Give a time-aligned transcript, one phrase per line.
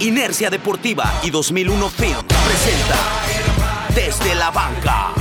[0.00, 2.96] Inercia Deportiva y 2001 Film presenta
[3.94, 5.12] Desde la Banca.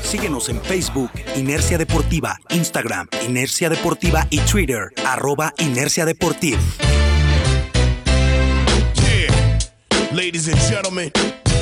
[0.00, 6.60] Síguenos en Facebook, Inercia Deportiva, Instagram, Inercia Deportiva y Twitter, arroba Inercia Deportiva.
[10.12, 11.10] Ladies and gentlemen,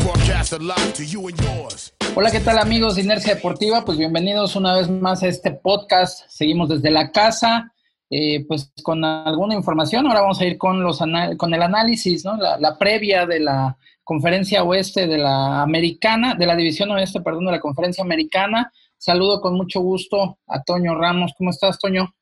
[0.02, 1.94] broadcast live to you and yours.
[2.14, 3.86] Hola, ¿qué tal amigos de Inercia Deportiva?
[3.86, 6.28] Pues bienvenidos una vez más a este podcast.
[6.28, 7.72] Seguimos desde la casa,
[8.10, 10.06] eh, pues con alguna información.
[10.06, 10.98] Ahora vamos a ir con, los
[11.36, 12.36] con el análisis, ¿no?
[12.36, 17.46] La, la, previa de la conferencia oeste de la americana, de la división oeste, perdón,
[17.46, 18.72] de la conferencia americana.
[18.98, 21.32] Saludo con mucho gusto a Toño Ramos.
[21.38, 22.12] ¿Cómo estás, Toño?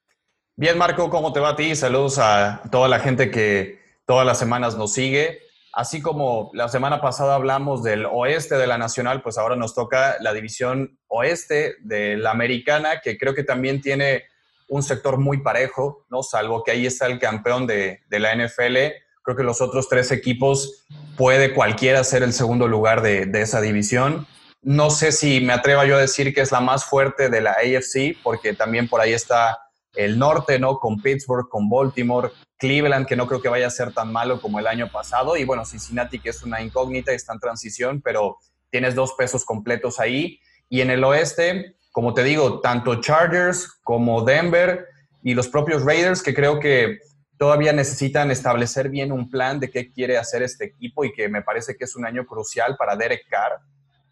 [0.56, 1.74] Bien, Marco, ¿cómo te va a ti?
[1.74, 5.40] Saludos a toda la gente que todas las semanas nos sigue.
[5.72, 10.16] Así como la semana pasada hablamos del oeste de la nacional, pues ahora nos toca
[10.20, 14.24] la división oeste de la americana, que creo que también tiene
[14.68, 16.22] un sector muy parejo, ¿no?
[16.22, 18.76] Salvo que ahí está el campeón de, la NFL.
[19.22, 23.60] Creo que los otros tres equipos puede cualquiera ser el segundo lugar de, de esa
[23.60, 24.26] división.
[24.62, 27.52] No sé si me atrevo yo a decir que es la más fuerte de la
[27.52, 29.58] AFC, porque también por ahí está
[29.94, 30.78] el norte, ¿no?
[30.78, 34.58] Con Pittsburgh, con Baltimore, Cleveland, que no creo que vaya a ser tan malo como
[34.58, 38.36] el año pasado, y bueno, Cincinnati, que es una incógnita, está en transición, pero
[38.70, 40.40] tienes dos pesos completos ahí.
[40.68, 44.86] Y en el oeste, como te digo, tanto Chargers como Denver
[45.20, 47.00] y los propios Raiders, que creo que
[47.36, 51.42] todavía necesitan establecer bien un plan de qué quiere hacer este equipo y que me
[51.42, 53.58] parece que es un año crucial para Derek Carr,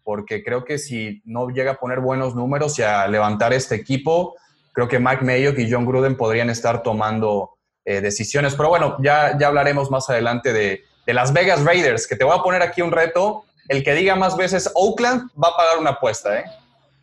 [0.03, 4.35] porque creo que si no llega a poner buenos números y a levantar este equipo,
[4.73, 7.51] creo que Mike Mayock y John Gruden podrían estar tomando
[7.85, 8.53] eh, decisiones.
[8.55, 12.37] Pero bueno, ya, ya hablaremos más adelante de, de, Las Vegas Raiders, que te voy
[12.37, 13.45] a poner aquí un reto.
[13.69, 16.43] El que diga más veces Oakland va a pagar una apuesta, ¿eh?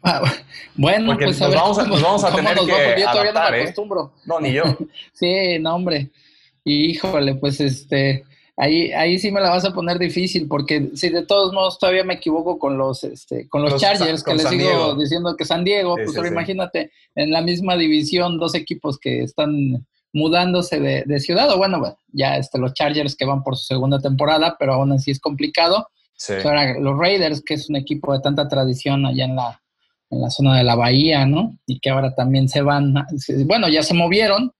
[0.04, 0.22] Ah,
[0.76, 3.10] bueno, Porque pues nos, ver vamos a, nos vamos a tener nos que va, yo
[3.10, 3.62] todavía adaptar, no me ¿eh?
[3.62, 4.12] acostumbro.
[4.26, 4.62] No, ni yo.
[5.14, 6.10] sí, no, hombre.
[6.64, 8.24] Híjole, pues este,
[8.56, 12.04] ahí, ahí sí me la vas a poner difícil, porque si de todos modos todavía
[12.04, 14.94] me equivoco con los, este, con los, Los Chargers, con que les San sigo Diego.
[14.94, 16.34] diciendo que San Diego, Sí, pues sí, ahora sí.
[16.34, 21.98] imagínate, en la misma división, dos equipos que están mudándose de, de ciudad, o bueno,
[22.12, 25.88] ya este, los Chargers que van por su segunda temporada, pero aún así es complicado.
[26.26, 29.60] Pues ahora los Raiders, que es un equipo de tanta tradición allá en la,
[30.10, 31.56] en la zona de la bahía, ¿no?
[31.66, 33.06] Y que ahora también se van, a-
[33.46, 34.52] bueno, ya se movieron,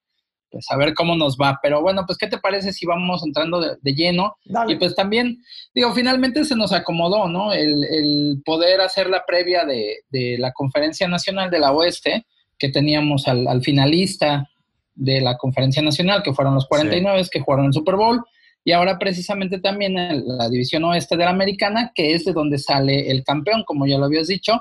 [0.50, 1.58] pues a ver cómo nos va.
[1.62, 4.36] Pero bueno, pues ¿qué te parece si vamos entrando de, de lleno?
[4.44, 4.72] Dale.
[4.72, 5.38] Y pues también,
[5.74, 7.52] digo, finalmente se nos acomodó, ¿no?
[7.52, 12.26] El, el poder hacer la previa de, de la Conferencia Nacional de la Oeste,
[12.58, 14.48] que teníamos al, al finalista
[14.94, 18.22] de la Conferencia Nacional, que fueron los 49 que jugaron el Super Bowl,
[18.64, 22.58] y ahora precisamente también en la División Oeste de la Americana, que es de donde
[22.58, 24.60] sale el campeón, como ya lo habías dicho,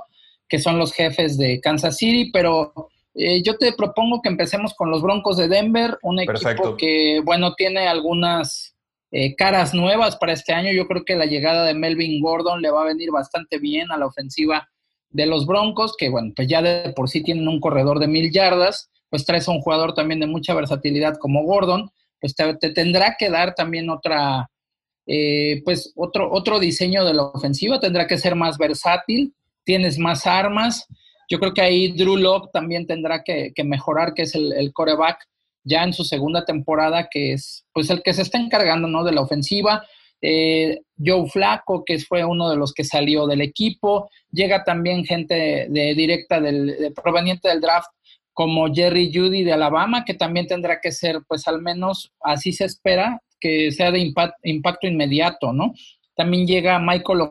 [0.54, 4.92] que son los jefes de Kansas City, pero eh, yo te propongo que empecemos con
[4.92, 6.78] los Broncos de Denver, un equipo Perfecto.
[6.78, 8.76] que, bueno, tiene algunas
[9.10, 10.72] eh, caras nuevas para este año.
[10.72, 13.98] Yo creo que la llegada de Melvin Gordon le va a venir bastante bien a
[13.98, 14.70] la ofensiva
[15.10, 18.32] de los Broncos, que, bueno, pues ya de por sí tienen un corredor de mil
[18.32, 21.90] yardas, pues traes a un jugador también de mucha versatilidad como Gordon,
[22.22, 24.52] pues te, te tendrá que dar también otra,
[25.08, 30.26] eh, pues otro, otro diseño de la ofensiva, tendrá que ser más versátil, tienes más
[30.28, 30.86] armas.
[31.30, 34.74] Yo creo que ahí Drew Locke también tendrá que, que mejorar, que es el, el
[34.74, 35.18] coreback
[35.64, 39.04] ya en su segunda temporada, que es pues el que se está encargando ¿no?
[39.04, 39.84] de la ofensiva.
[40.22, 44.10] Eh, Joe Flaco, que fue uno de los que salió del equipo.
[44.32, 47.90] Llega también gente de, directa del, de, proveniente del draft,
[48.32, 52.66] como Jerry Judy de Alabama, que también tendrá que ser, pues al menos así se
[52.66, 55.74] espera, que sea de impact, impacto inmediato, ¿no?
[56.16, 57.30] También llega Michael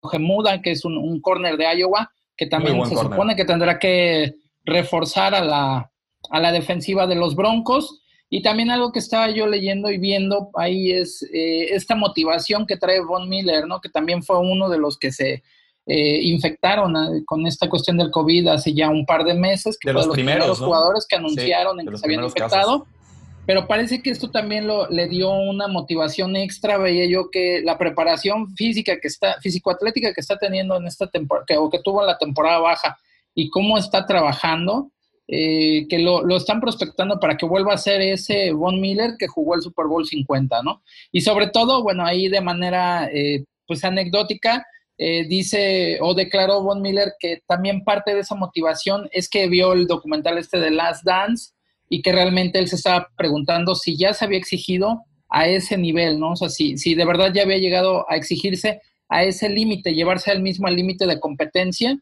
[0.00, 3.12] Ojemuda, que es un, un corner de Iowa, que también se corner.
[3.12, 4.34] supone que tendrá que
[4.64, 5.90] reforzar a la,
[6.30, 8.02] a la defensiva de los Broncos.
[8.32, 12.76] Y también algo que estaba yo leyendo y viendo ahí es eh, esta motivación que
[12.76, 13.80] trae Von Miller, ¿no?
[13.80, 15.42] Que también fue uno de los que se
[15.86, 19.88] eh, infectaron eh, con esta cuestión del COVID hace ya un par de meses, que
[19.88, 20.66] De fue los de los primeros, primeros ¿no?
[20.66, 22.84] jugadores que anunciaron Sí, en que se habían infectado.
[22.84, 22.99] casos.
[23.46, 26.78] Pero parece que esto también lo, le dio una motivación extra.
[26.78, 31.46] Veía yo que la preparación física que está, físico-atlética que está teniendo en esta temporada,
[31.46, 32.98] que, o que tuvo en la temporada baja,
[33.34, 34.90] y cómo está trabajando,
[35.26, 39.28] eh, que lo, lo, están prospectando para que vuelva a ser ese Von Miller que
[39.28, 40.82] jugó el Super Bowl 50, ¿no?
[41.12, 44.66] Y sobre todo, bueno, ahí de manera, eh, pues anecdótica,
[45.02, 49.72] eh, dice o declaró Von Miller que también parte de esa motivación es que vio
[49.72, 51.52] el documental este de Last Dance
[51.90, 56.18] y que realmente él se estaba preguntando si ya se había exigido a ese nivel,
[56.18, 56.30] ¿no?
[56.30, 60.30] O sea, si, si de verdad ya había llegado a exigirse a ese límite, llevarse
[60.30, 61.98] al mismo límite de competencia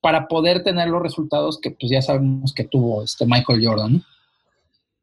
[0.00, 4.04] para poder tener los resultados que pues ya sabemos que tuvo este Michael Jordan.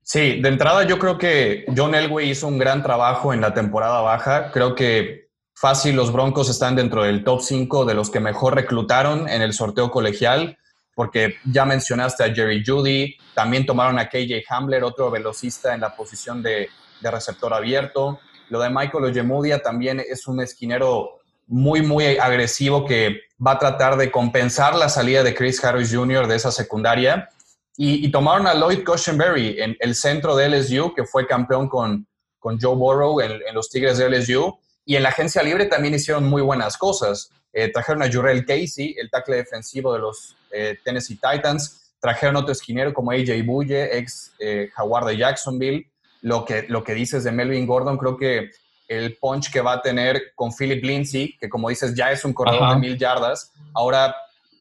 [0.01, 4.01] Sí, de entrada yo creo que John Elway hizo un gran trabajo en la temporada
[4.01, 4.51] baja.
[4.51, 9.30] Creo que fácil los Broncos están dentro del top 5 de los que mejor reclutaron
[9.30, 10.57] en el sorteo colegial,
[10.99, 15.95] porque ya mencionaste a Jerry Judy, también tomaron a KJ Hamler, otro velocista en la
[15.95, 16.67] posición de,
[16.99, 18.19] de receptor abierto.
[18.49, 23.95] Lo de Michael Ojemudia también es un esquinero muy, muy agresivo que va a tratar
[23.95, 26.27] de compensar la salida de Chris Harris Jr.
[26.27, 27.29] de esa secundaria.
[27.77, 32.07] Y, tomaron a Lloyd Cushenberry en el centro de LSU, que fue campeón con,
[32.39, 34.59] con Joe Burrow en, los Tigres de LSU.
[34.83, 37.31] Y en la agencia libre también hicieron muy buenas cosas.
[37.53, 41.91] Eh, trajeron a Jurel Casey, el tackle defensivo de los eh, Tennessee Titans.
[41.99, 45.87] Trajeron otro esquinero como AJ Bulle, ex eh, Jaguar de Jacksonville.
[46.21, 48.51] Lo que, lo que dices de Melvin Gordon, creo que
[48.87, 52.33] el punch que va a tener con Philip Lindsay, que como dices ya es un
[52.33, 54.15] corredor de mil yardas, ahora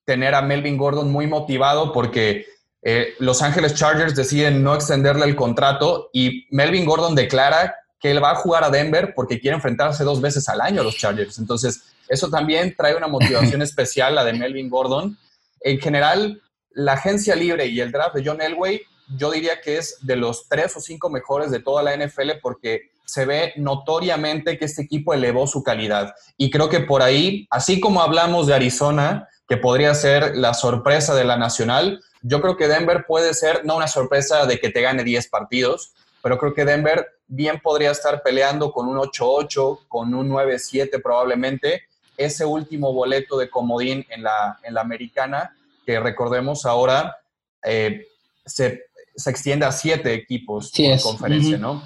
[0.04, 2.46] tener a Melvin Gordon muy motivado porque
[2.82, 8.22] eh, Los Ángeles Chargers deciden no extenderle el contrato y Melvin Gordon declara que él
[8.22, 11.38] va a jugar a Denver porque quiere enfrentarse dos veces al año a los Chargers.
[11.38, 15.18] Entonces, eso también trae una motivación especial, la de Melvin Gordon.
[15.60, 18.82] En general, la agencia libre y el draft de John Elway,
[19.16, 22.90] yo diría que es de los tres o cinco mejores de toda la NFL porque
[23.04, 26.14] se ve notoriamente que este equipo elevó su calidad.
[26.36, 31.14] Y creo que por ahí, así como hablamos de Arizona, que podría ser la sorpresa
[31.14, 34.82] de la nacional, yo creo que Denver puede ser, no una sorpresa de que te
[34.82, 40.14] gane 10 partidos, pero creo que Denver bien podría estar peleando con un 8-8, con
[40.14, 41.84] un 9-7 probablemente,
[42.18, 45.56] ese último boleto de comodín en la, en la americana,
[45.86, 47.16] que recordemos ahora
[47.64, 48.06] eh,
[48.44, 48.82] se,
[49.16, 51.82] se, extiende a siete equipos en conferencia, ¿no?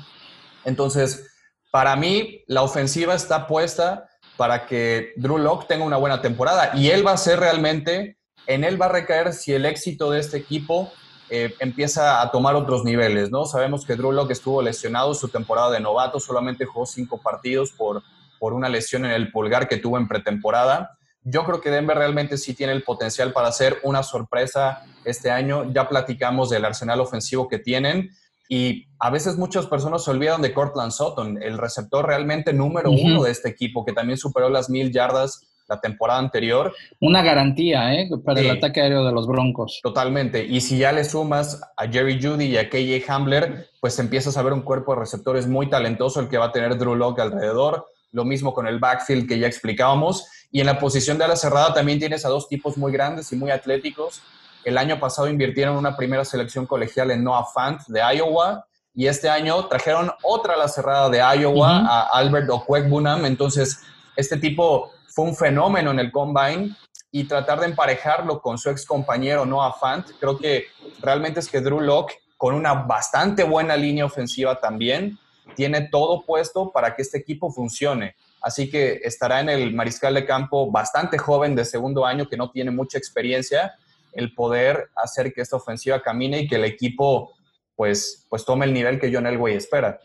[0.65, 1.29] Entonces,
[1.71, 6.91] para mí, la ofensiva está puesta para que Drew Locke tenga una buena temporada y
[6.91, 10.37] él va a ser realmente en él va a recaer si el éxito de este
[10.37, 10.93] equipo
[11.31, 13.47] eh, empieza a tomar otros niveles, ¿no?
[13.47, 18.03] Sabemos que Drew Locke estuvo lesionado su temporada de novato, solamente jugó cinco partidos por,
[18.43, 20.99] por una lesión en el pulgar que tuvo en pretemporada.
[21.23, 25.73] Yo creo que Denver realmente sí tiene el potencial para hacer una sorpresa este año.
[25.73, 28.11] Ya platicamos del arsenal ofensivo que tienen
[28.49, 33.23] y a veces muchas personas se olvidan de Cortland Sutton, el receptor realmente número uno
[33.23, 36.75] de este equipo, que también superó las mil yardas la temporada anterior.
[37.01, 38.11] Una garantía ¿eh?
[38.25, 39.79] para el ataque aéreo de los Broncos.
[39.85, 40.45] Totalmente.
[40.45, 44.43] Y si ya le sumas a Jerry Judy y a KJ Hamler, pues empiezas a
[44.43, 47.92] ver un cuerpo de receptores muy talentoso el que va a tener Drew Locke alrededor.
[48.13, 50.27] Lo mismo con el backfield que ya explicábamos.
[50.51, 53.37] Y en la posición de ala cerrada también tienes a dos tipos muy grandes y
[53.37, 54.23] muy atléticos.
[54.65, 58.65] El año pasado invirtieron una primera selección colegial en Noah Fant de Iowa
[58.95, 63.25] y este año trajeron otra ala cerrada de Iowa, a Albert Okwekbunam.
[63.25, 63.81] Entonces,
[64.17, 66.77] este tipo fue un fenómeno en el combine
[67.11, 70.67] y tratar de emparejarlo con su ex compañero Noah Fant, creo que
[71.01, 75.19] realmente es que Drew Locke, con una bastante buena línea ofensiva también,
[75.55, 78.15] tiene todo puesto para que este equipo funcione.
[78.41, 82.51] Así que estará en el mariscal de campo bastante joven de segundo año que no
[82.51, 83.75] tiene mucha experiencia,
[84.13, 87.33] el poder hacer que esta ofensiva camine y que el equipo
[87.77, 90.01] pues, pues tome el nivel que John Elway espera.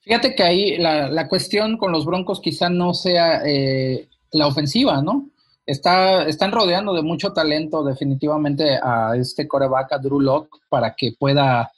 [0.00, 5.28] Fíjate que ahí la, cuestión con los Broncos quizá no sea eh, la ofensiva, ¿no?
[5.64, 11.12] Está, están rodeando de mucho talento definitivamente a este coreback, a Drew Locke, para que
[11.16, 11.70] pueda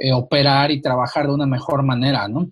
[0.00, 2.50] eh, operar y trabajar de una mejor manera, ¿no?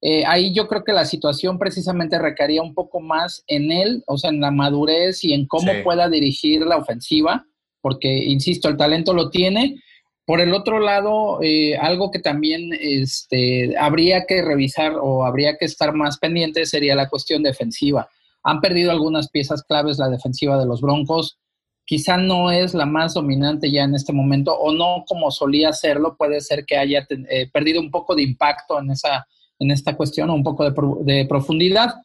[0.00, 4.18] Eh, ahí yo creo que la situación precisamente requería un poco más en él, o
[4.18, 7.46] sea, en la madurez y en cómo pueda dirigir la ofensiva,
[7.80, 9.76] porque, insisto, el talento lo tiene,
[10.24, 15.64] por el otro lado, eh, algo que también este, habría que revisar o habría que
[15.64, 18.08] estar más pendiente sería la cuestión defensiva.
[18.44, 21.38] Han perdido algunas piezas claves la defensiva de los Broncos.
[21.92, 26.16] Quizá no es la más dominante ya en este momento o no como solía serlo.
[26.16, 29.26] Puede ser que haya eh, perdido un poco de impacto en, esa,
[29.58, 31.96] en esta cuestión o un poco de, profundidad.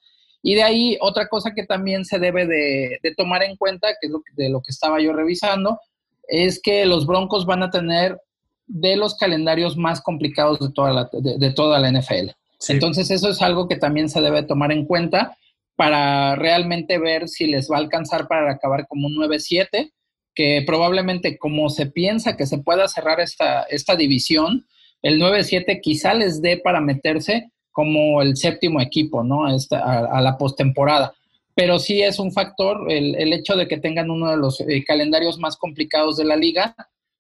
[0.44, 4.14] Y de ahí otra cosa que también se debe de, tomar en cuenta, que es
[4.36, 5.80] de lo que estaba yo revisando,
[6.28, 8.20] es que los Broncos van a tener
[8.66, 12.32] de los calendarios más complicados de toda la, de, toda la NFL.
[12.68, 15.38] Entonces eso es algo que también se debe tomar en cuenta
[15.78, 19.94] para realmente ver si les va a alcanzar para acabar como un 9-7,
[20.36, 24.68] que probablemente como se piensa que se pueda cerrar esta, esta división,
[25.02, 29.46] el 9-7 quizá les dé para meterse como el séptimo equipo, ¿no?
[29.46, 31.14] A, a la postemporada
[31.58, 34.84] pero sí es un factor el, el hecho de que tengan uno de los eh,
[34.86, 36.76] calendarios más complicados de la liga,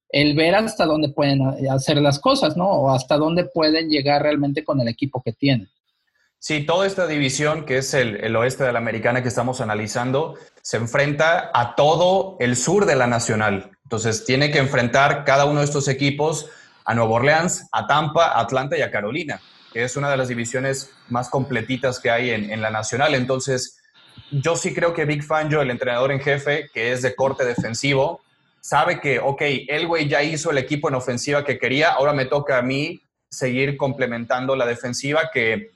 [0.09, 2.69] el ver hasta dónde pueden eh, hacer las cosas, ¿no?
[2.69, 5.67] O hasta dónde pueden llegar realmente con el equipo que tienen.
[6.39, 10.35] Sí, toda esta división, que es el, el, oeste de la americana que estamos analizando,
[10.61, 13.71] se enfrenta a todo el sur de la nacional.
[13.83, 16.49] Entonces, tiene que enfrentar cada uno de estos equipos
[16.85, 19.41] a Nueva Orleans, a Tampa, a Atlanta y a Carolina,
[19.73, 23.15] que es una de las divisiones más completitas que hay en, en la nacional.
[23.15, 23.79] Entonces,
[24.31, 28.21] yo sí creo que Big Fangio, el entrenador en jefe, que es de corte defensivo,
[28.61, 32.25] sabe que, ok, el güey ya hizo el equipo en ofensiva que quería, ahora me
[32.25, 35.71] toca a mí seguir complementando la defensiva, que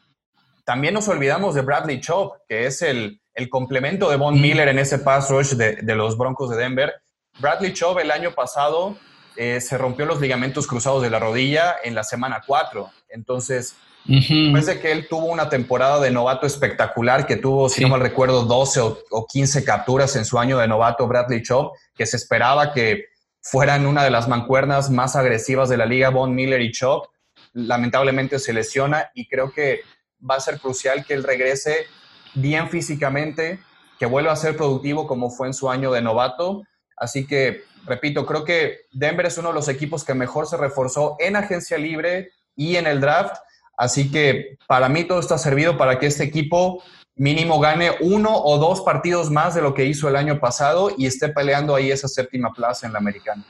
[0.71, 4.99] también nos olvidamos de Bradley Chop, que es el, complemento de Von Miller en ese
[4.99, 6.93] pass rush de, los Broncos de Denver.
[7.39, 8.95] Bradley Chop el año pasado
[9.35, 12.89] eh, se rompió los ligamentos cruzados de la rodilla en la semana 4.
[13.09, 13.75] Entonces,
[14.05, 17.99] Después de que él tuvo una temporada de novato espectacular, que tuvo, si no mal
[17.99, 18.79] recuerdo, 12
[19.11, 23.07] o, 15 capturas en su año de novato, Bradley Chop, que se esperaba que
[23.41, 27.07] fueran una de las mancuernas más agresivas de la liga, Von Miller y Chop,
[27.51, 29.81] lamentablemente se lesiona y creo que
[30.29, 31.87] va a ser crucial que él regrese
[32.33, 33.59] bien físicamente,
[33.99, 36.63] que vuelva a ser productivo como fue en su año de novato.
[36.97, 41.17] Así que, repito, creo que Denver es uno de los equipos que mejor se reforzó
[41.19, 43.35] en agencia libre y en el draft
[43.81, 46.83] Así que para mí todo está servido para que este equipo
[47.15, 51.07] mínimo gane uno o dos partidos más de lo que hizo el año pasado y
[51.07, 53.43] esté peleando ahí esa séptima plaza en la americana.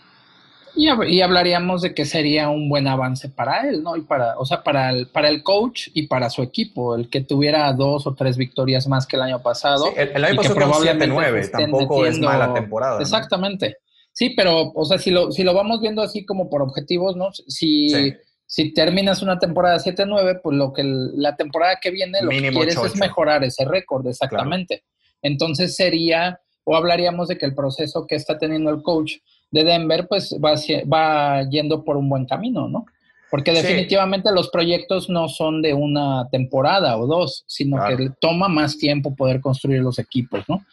[0.75, 3.95] Y, hablaríamos de que sería un buen avance para él, ¿no?
[3.97, 7.21] Y para, o sea, para el, para el coach y para su equipo, el que
[7.21, 9.93] tuviera dos o tres victorias más que el año pasado.
[9.95, 13.01] el, año pasado probablemente nueve, tampoco es mala temporada.
[13.01, 13.77] Exactamente.
[14.13, 17.29] Sí, pero, o sea, si lo, si lo vamos viendo así como por objetivos, ¿no?
[17.33, 18.13] Si
[18.51, 22.75] si terminas una temporada 7-9, pues lo que la temporada que viene lo que quieres
[22.83, 24.83] es mejorar ese récord, exactamente.
[25.21, 29.19] Entonces sería, o hablaríamos de que el proceso que está teniendo el coach
[29.51, 30.55] de Denver, pues va,
[30.91, 32.86] va yendo por un buen camino, ¿no?
[33.29, 38.77] Porque definitivamente los proyectos no son de una temporada o dos, sino que toma más
[38.77, 40.65] tiempo poder construir los equipos, ¿no?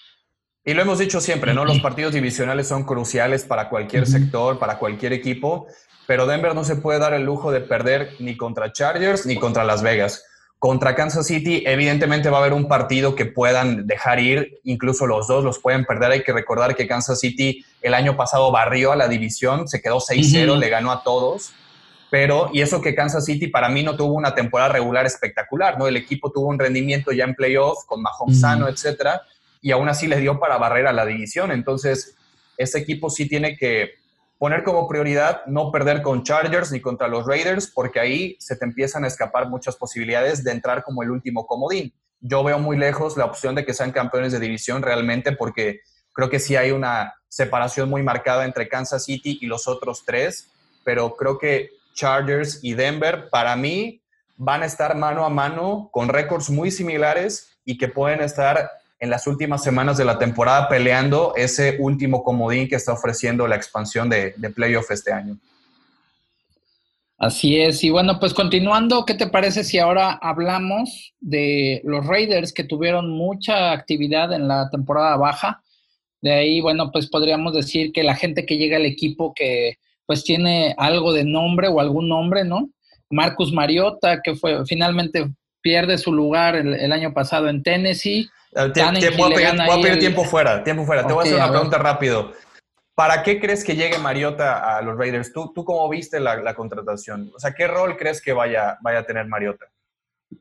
[0.65, 1.65] Y lo hemos dicho siempre, ¿no?
[1.65, 5.69] Los partidos divisionales son cruciales para cualquier sector, para cualquier equipo
[6.09, 9.63] pero Denver no se puede dar el lujo de perder ni contra Chargers ni contra
[9.63, 10.25] Las Vegas.
[10.59, 15.29] Contra Kansas City, evidentemente va a haber un partido que puedan dejar ir, incluso los
[15.29, 16.11] dos los pueden perder.
[16.11, 19.99] Hay que recordar que Kansas City el año pasado barrió a la división, se quedó
[20.01, 21.53] 6-0, le ganó a todos.
[22.11, 25.87] Pero, y eso que Kansas City para mí no tuvo una temporada regular espectacular, ¿no?
[25.87, 29.23] El equipo tuvo un rendimiento ya en playoff con Mahomes sano, etcétera,
[29.61, 31.53] y aún así le dio para barrer a la división.
[31.53, 32.17] Entonces,
[32.57, 33.98] ese equipo sí tiene que
[34.39, 38.65] poner como prioridad no perder con Chargers ni contra los Raiders, porque ahí se te
[38.65, 41.93] empiezan a escapar muchas posibilidades de entrar como el último comodín.
[42.21, 45.81] Yo veo muy lejos la opción de que sean campeones de división realmente, porque
[46.13, 50.51] creo que sí hay una separación muy marcada entre Kansas City y los otros tres,
[50.85, 54.03] pero creo que Chargers y Denver, para mí,
[54.37, 59.11] van a estar mano a mano con récords muy similares y que pueden estar en
[59.11, 64.09] las últimas semanas de la temporada peleando ese último comodín que está ofreciendo la expansión
[64.09, 65.39] de, de playoff este año.
[67.21, 72.53] Así es, y bueno, pues continuando, ¿qué te parece si ahora hablamos de los Raiders
[72.53, 75.61] que tuvieron mucha actividad en la temporada baja?
[76.21, 80.23] De ahí, bueno, pues podríamos decir que la gente que llega al equipo que pues
[80.23, 82.71] tiene algo de nombre o algún nombre, ¿no?
[83.11, 85.27] Marcus Mariota, que fue finalmente
[85.61, 91.07] pierde su lugar el año pasado en Tennessee, voy, a pedir, tiempo fuera, tiempo fuera.
[91.07, 92.33] Te voy a hacer una pregunta rápido.
[92.95, 95.33] ¿Para qué crees que llegue Mariota a los Raiders?
[95.33, 97.31] ¿Tú, tú cómo viste la, contratación?
[97.35, 99.67] O sea, ¿qué rol crees que vaya, vaya a tener Mariota?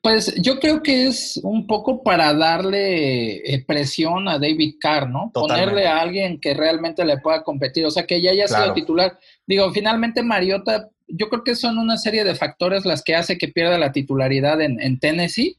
[0.02, 5.32] Pues yo creo que es un poco para darle eh, presión a David Carr, ¿no?
[5.34, 9.18] Ponerle a alguien que realmente le pueda competir, o sea, que ya haya sido titular.
[9.46, 13.48] Digo, finalmente Mariota, yo creo que son una serie de factores las que hace que
[13.48, 15.58] pierda la titularidad en, en Tennessee.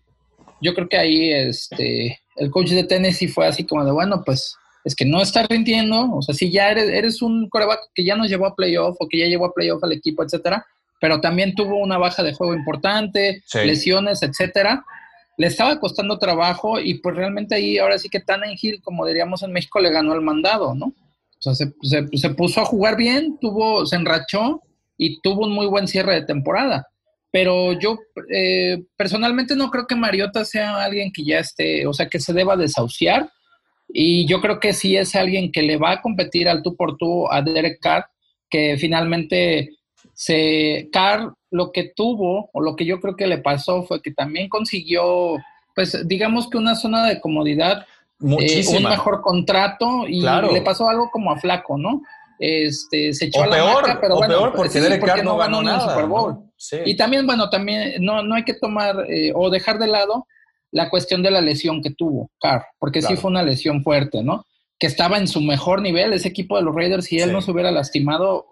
[0.61, 4.57] Yo creo que ahí, este, el coach de Tennessee fue así como de, bueno, pues
[4.85, 8.17] es que no está rindiendo, o sea, si ya eres, eres un coreback que ya
[8.17, 10.65] nos llevó a playoff o que ya llevó a playoff al equipo, etcétera,
[11.01, 14.85] pero también tuvo una baja de juego importante, lesiones, etcétera,
[15.37, 18.23] le estaba costando trabajo y pues realmente ahí ahora sí que
[18.61, 20.87] Hill, como diríamos en México, le ganó el mandado, ¿no?
[20.87, 24.63] O sea, se, se puso a jugar bien, tuvo, se enrachó
[24.97, 26.89] y tuvo un muy buen cierre de temporada
[27.31, 27.99] pero yo
[28.33, 32.33] eh, personalmente no creo que Mariota sea alguien que ya esté, o sea, que se
[32.33, 33.31] deba desahuciar.
[33.89, 36.97] Y yo creo que sí es alguien que le va a competir al tú por
[36.97, 38.07] tú a Derek Carr,
[38.51, 39.79] que finalmente
[40.15, 44.13] se Carr lo que tuvo o lo que yo creo que le pasó fue que
[44.13, 45.37] también consiguió,
[45.75, 47.87] pues digamos que una zona de comodidad,
[48.41, 52.03] eh, un mejor contrato y le pasó algo como a Flaco, ¿no?
[52.39, 55.85] Este, se echó a la peor, pero bueno, peor porque, Derek Carr no, ganó, nada,
[55.85, 56.39] el Super Bowl.
[56.85, 60.27] Y también, bueno, también no, no hay que tomar eh, o dejar de lado
[60.71, 64.45] la cuestión de la lesión que tuvo Carr, porque sí fue una lesión fuerte, ¿no?
[64.79, 67.51] Que estaba en su mejor nivel, ese equipo de los Raiders, si él no se
[67.51, 68.47] hubiera lastimado,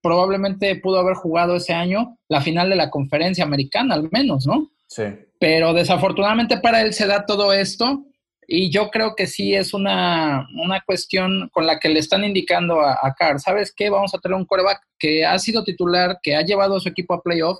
[0.00, 4.70] probablemente pudo haber jugado ese año la final de la conferencia americana, al menos, ¿no?
[4.88, 5.04] Sí.
[5.38, 8.04] Pero desafortunadamente para él se da todo esto
[8.46, 10.48] y yo creo que sí es una,
[10.86, 13.90] cuestión con la que le están indicando a, a Carr, ¿sabes qué?
[13.90, 17.14] Vamos a tener un quarterback que ha sido titular, que ha llevado a su equipo
[17.14, 17.58] a playoff,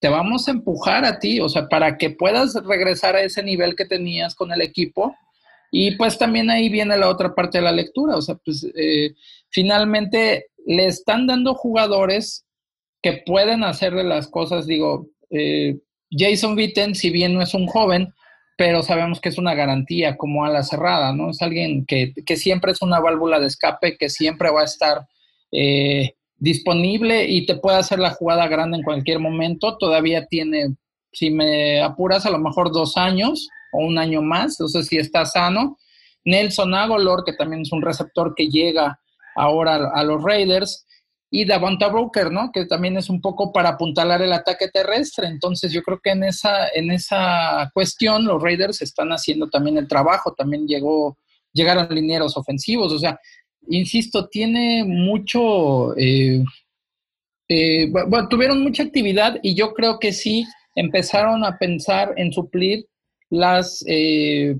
[0.00, 3.76] te vamos a empujar a ti, o sea, para que puedas regresar a ese nivel
[3.76, 5.14] que tenías con el equipo.
[5.70, 9.14] Y pues también ahí viene la otra parte de la lectura, o sea, pues eh,
[9.50, 12.44] finalmente le están dando jugadores
[13.02, 15.78] que pueden hacerle las cosas, digo, eh,
[16.10, 18.12] Jason Witten, si bien no es un joven,
[18.56, 21.30] pero sabemos que es una garantía como a la cerrada, ¿no?
[21.30, 25.06] Es alguien que, siempre es una válvula de escape, que siempre va a estar
[25.52, 29.78] eh, disponible y te puede hacer la jugada grande en cualquier momento.
[29.78, 30.74] Todavía tiene,
[31.12, 35.24] si me apuras, a lo mejor dos años o un año más, entonces si está
[35.24, 35.78] sano.
[36.24, 39.00] Nelson Agolor, que también es un receptor que llega
[39.36, 40.86] ahora a los Raiders,
[41.30, 42.50] y Davonta Broker, ¿no?
[42.52, 45.28] Que también es un poco para apuntalar el ataque terrestre.
[45.28, 49.86] Entonces, yo creo que en esa, en esa cuestión los Raiders están haciendo también el
[49.86, 50.34] trabajo.
[50.34, 51.16] También llegó,
[51.52, 52.92] llegaron linieros ofensivos.
[52.92, 53.20] O sea,
[53.68, 56.42] insisto, tiene mucho, eh,
[57.48, 60.44] eh, bueno, tuvieron mucha actividad y yo creo que sí
[60.74, 62.86] empezaron a pensar en suplir
[63.28, 64.56] las eh,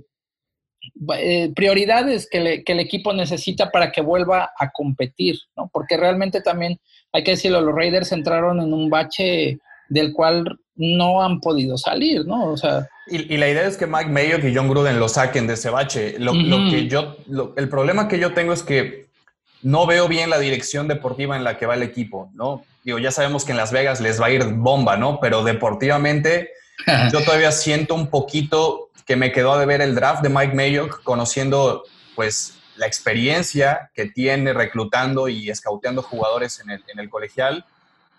[1.54, 5.68] prioridades que, que, el equipo necesita para que vuelva a competir, ¿no?
[5.72, 6.78] Porque realmente también,
[7.12, 9.58] hay que decirlo, los Raiders entraron en un bache
[9.88, 12.52] del cual no han podido salir, ¿no?
[12.52, 12.88] O sea...
[13.06, 16.16] Y, la idea es que Mike Mayock y John Gruden lo saquen de ese bache.
[16.18, 17.16] Lo, que yo,
[17.56, 19.06] el problema que yo tengo es que
[19.62, 22.62] no veo bien la dirección deportiva en la que va el equipo, ¿no?
[22.84, 25.18] Digo, ya sabemos que en Las Vegas les va a ir bomba, ¿no?
[25.20, 26.50] Pero deportivamente
[27.12, 31.02] yo todavía siento un poquito que me quedó de ver el draft de Mike Mayock,
[31.02, 31.82] conociendo
[32.14, 37.64] pues la experiencia que tiene reclutando y escauteando jugadores en el, en el colegial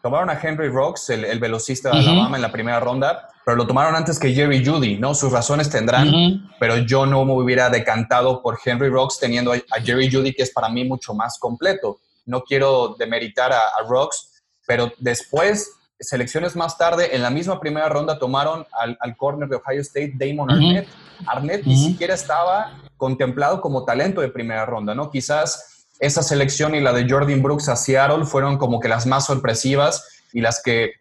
[0.01, 3.95] Tomaron a Henry Rocks, el, velocista de Alabama, en la primera ronda, pero lo tomaron
[3.95, 5.13] antes que Jerry Judy, ¿no?
[5.13, 10.11] Sus razones tendrán, pero yo no me hubiera decantado por Henry Rocks teniendo a, Jerry
[10.11, 11.99] Judy, que es para mí mucho más completo.
[12.25, 18.19] No quiero demeritar a, Rocks, pero después, selecciones más tarde, en la misma primera ronda
[18.19, 20.87] tomaron al, al corner de Ohio State, Damon Arnett.
[21.25, 25.09] Arnett ni siquiera estaba contemplado como talento de primera ronda, ¿no?
[25.09, 29.25] Quizás esa selección y la de Jordan Brooks a Seattle fueron como que las más
[29.27, 30.93] sorpresivas y las que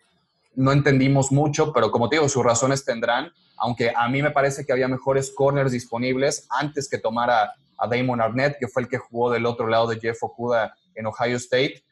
[0.55, 4.67] no entendimos mucho, pero como te digo, sus razones tendrán, aunque a mí me parece
[4.67, 8.99] que había mejores corners disponibles antes que tomara a Damon Arnett, que fue el que
[8.99, 11.83] jugó del otro lado de Jeff Okuda en Ohio State.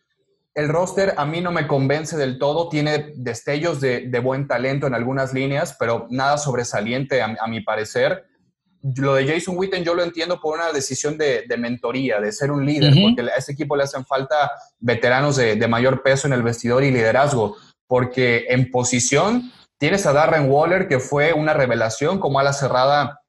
[0.59, 4.94] El roster a mí no me convence del todo, tiene destellos de, buen talento en
[4.94, 8.27] algunas líneas, pero nada sobresaliente a mi parecer.
[8.97, 12.66] Lo de Jason Witten yo lo entiendo por una decisión de, mentoría, de ser un
[12.66, 16.83] líder, porque a ese equipo le hacen falta veteranos de, mayor peso en el vestidor
[16.83, 22.53] y liderazgo, porque en posición tienes a Darren Waller, que fue una revelación como ala
[22.53, 23.21] cerrada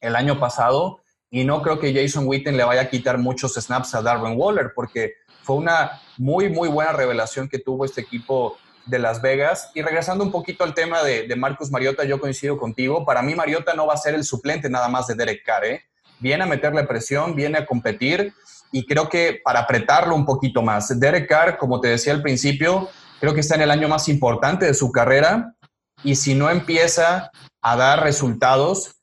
[0.00, 0.98] el año pasado,
[1.30, 4.72] y no creo que Jason Witten le vaya a quitar muchos snaps a Darren Waller,
[4.74, 9.70] porque fue una muy, muy buena revelación que tuvo este equipo de Las Vegas.
[9.74, 13.04] Y regresando un poquito al tema de, Marcus Mariota, yo coincido contigo.
[13.04, 15.64] Para mí, Mariota no va a ser el suplente nada más de Derek Carr.
[15.64, 15.84] ¿eh?
[16.18, 18.34] Viene a meterle presión, viene a competir
[18.70, 20.98] y creo que para apretarlo un poquito más.
[20.98, 22.88] Derek Carr, como te decía al principio,
[23.20, 25.54] creo que está en el año más importante de su carrera
[26.02, 29.01] y si no empieza a dar resultados,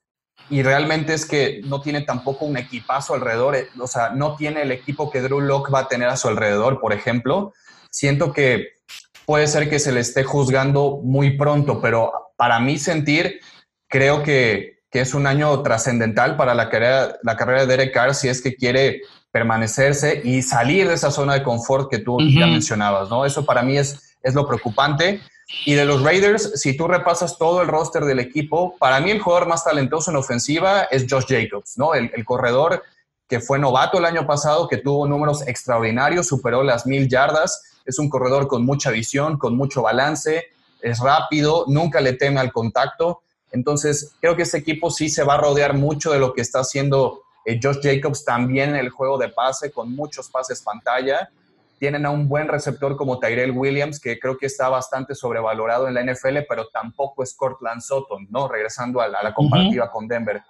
[0.49, 4.63] y realmente es que no tiene tampoco un equipazo alrededor, eh, o sea, no tiene
[4.63, 7.53] el equipo que Drew Locke va a tener a su alrededor, por ejemplo.
[7.91, 8.79] Siento que
[9.25, 13.39] puede ser que se le esté juzgando muy pronto, pero para mí sentir,
[13.87, 18.27] creo que, es un año trascendental para la carrera, la carrera de Derek Carr si
[18.27, 23.07] es que quiere permanecerse y salir de esa zona de confort que tú ya mencionabas,
[23.07, 23.23] ¿no?
[23.23, 25.21] Eso para mí es, es lo preocupante.
[25.65, 29.19] Y de los Raiders, si tú repasas todo el roster del equipo, para mí el
[29.19, 31.95] jugador más talentoso en ofensiva es Josh Jacobs, ¿no?
[31.95, 32.83] El, el corredor
[33.27, 37.97] que fue novato el año pasado, que tuvo números extraordinarios, superó las mil yardas es
[37.97, 40.45] un corredor con mucha visión, con mucho balance,
[40.81, 43.21] es rápido, nunca le teme al contacto.
[43.51, 46.59] Entonces, creo que este equipo sí se va a rodear mucho de lo que está
[46.59, 51.31] haciendo eh, Josh Jacobs también en el juego de pase, con muchos pases pantalla.
[51.79, 55.93] Tienen a un buen receptor como Tyrell Williams, que creo que está bastante sobrevalorado en
[55.95, 58.47] la NFL, pero tampoco es Cortland Sutton, ¿no?
[58.47, 60.41] Regresando a la, comparativa con Denver.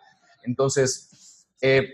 [0.44, 1.90] Entonces, eh,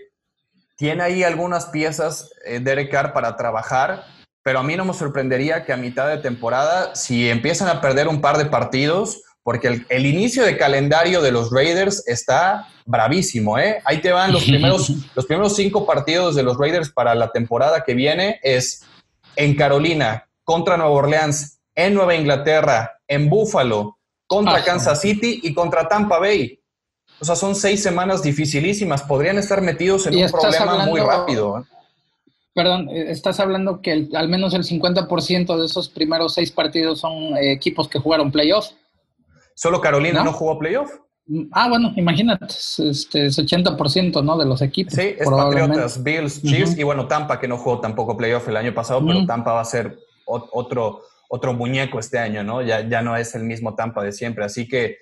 [0.76, 4.04] tiene ahí algunas piezas eh, Derek Carr para trabajar
[4.46, 8.06] pero a mí no me sorprendería que a mitad de temporada, si empiezan a perder
[8.06, 13.82] un par de partidos, porque el, inicio de calendario de los Raiders está bravísimo, ¿eh?
[13.84, 17.82] Ahí te van los primeros, los primeros cinco partidos de los Raiders para la temporada
[17.82, 18.84] que viene, es
[19.36, 25.88] en Carolina, contra Nueva Orleans, en Nueva Inglaterra, en Buffalo, contra Kansas City y contra
[25.88, 26.58] Tampa Bay.
[27.20, 29.02] O sea, son seis semanas dificilísimas.
[29.02, 31.60] Podrían estar metidos en un problema muy rápido.
[31.60, 31.64] ¿eh?
[32.54, 37.36] Perdón, eh, estás hablando que al menos el 50% de esos primeros seis partidos son
[37.36, 38.70] eh, equipos que jugaron playoff.
[39.54, 40.90] ¿Solo Carolina no, jugó playoff?
[41.50, 44.38] Ah, bueno, imagínate, este, es 80%, ¿no?
[44.38, 44.94] De los equipos.
[44.94, 48.72] Sí, es Patriotas, Bills, Chiefs y bueno, Tampa que no jugó tampoco playoff el año
[48.72, 52.62] pasado, pero Tampa va a ser otro, otro muñeco este año, ¿no?
[52.62, 54.44] Ya, ya no es el mismo Tampa de siempre.
[54.44, 54.98] Así que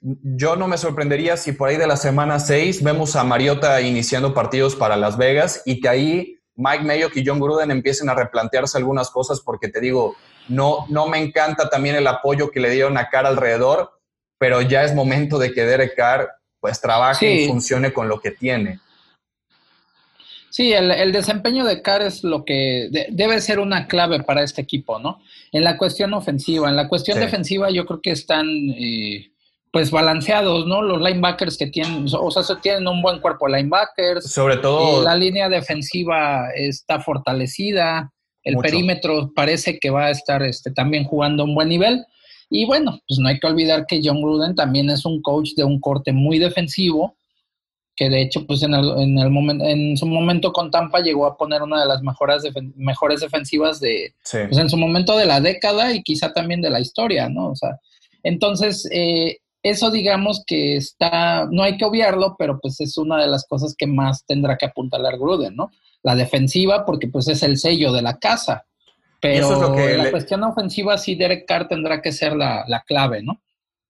[0.00, 4.32] yo no me sorprendería si por ahí de la semana 6 vemos a Mariota iniciando
[4.32, 8.78] partidos para Las Vegas y que ahí Mike Mayock y John Gruden empiecen a replantearse
[8.78, 10.14] algunas cosas porque te digo,
[10.48, 13.97] no, no me encanta también el apoyo que le dieron a Carr alrededor,
[14.38, 18.30] pero ya es momento de que Derek Carr pues trabaje y funcione con lo que
[18.30, 18.80] tiene.
[20.50, 24.98] Sí, el, desempeño de Carr es lo que debe ser una clave para este equipo,
[24.98, 25.20] ¿no?
[25.52, 28.46] En la cuestión ofensiva, en la cuestión defensiva yo creo que están...
[28.48, 29.30] Eh,
[29.70, 30.82] pues balanceados, ¿no?
[30.82, 34.30] Los linebackers que tienen, o sea, tienen un buen cuerpo de linebackers.
[34.30, 35.02] Sobre todo.
[35.02, 38.12] Eh, la línea defensiva está fortalecida.
[38.42, 42.06] El perímetro parece que va a estar este, también jugando a un buen nivel.
[42.50, 45.64] Y bueno, pues no hay que olvidar que John Gruden también es un coach de
[45.64, 47.16] un corte muy defensivo,
[47.94, 51.26] que de hecho, pues en, el, en, el momento, en su momento con Tampa llegó
[51.26, 52.44] a poner una de las mejores,
[52.76, 56.78] mejores defensivas de, pues en su momento de la década y quizá también de la
[56.78, 57.48] historia, ¿no?
[57.50, 57.80] O sea,
[58.22, 63.26] entonces, eh, eso digamos que está, no hay que obviarlo, pero pues es una de
[63.26, 65.70] las cosas que más tendrá que apuntalar Gruden, ¿no?
[66.04, 68.64] La defensiva, porque pues es el sello de la casa.
[69.20, 73.40] Pero la cuestión ofensiva sí Derek Carr tendrá que ser la, clave, ¿no?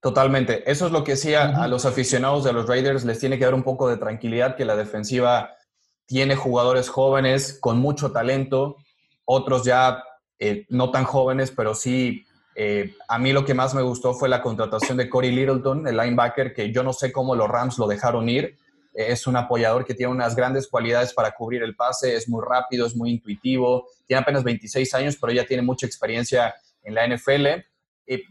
[0.00, 0.70] Totalmente.
[0.70, 3.54] Eso es lo que sí a, los aficionados de los Raiders les tiene que dar
[3.54, 5.54] un poco de tranquilidad que la defensiva
[6.06, 8.76] tiene jugadores jóvenes con mucho talento,
[9.24, 10.02] otros ya
[10.38, 12.24] eh, no tan jóvenes, pero sí
[12.60, 15.96] eh, a mí lo que más me gustó fue la contratación de Corey Littleton, el
[15.96, 18.56] linebacker, que yo no sé cómo los Rams lo dejaron ir.
[19.06, 22.86] Es un apoyador que tiene unas grandes cualidades para cubrir el pase, es muy rápido,
[22.86, 27.46] es muy intuitivo, tiene apenas 26 años, pero ya tiene mucha experiencia en la NFL.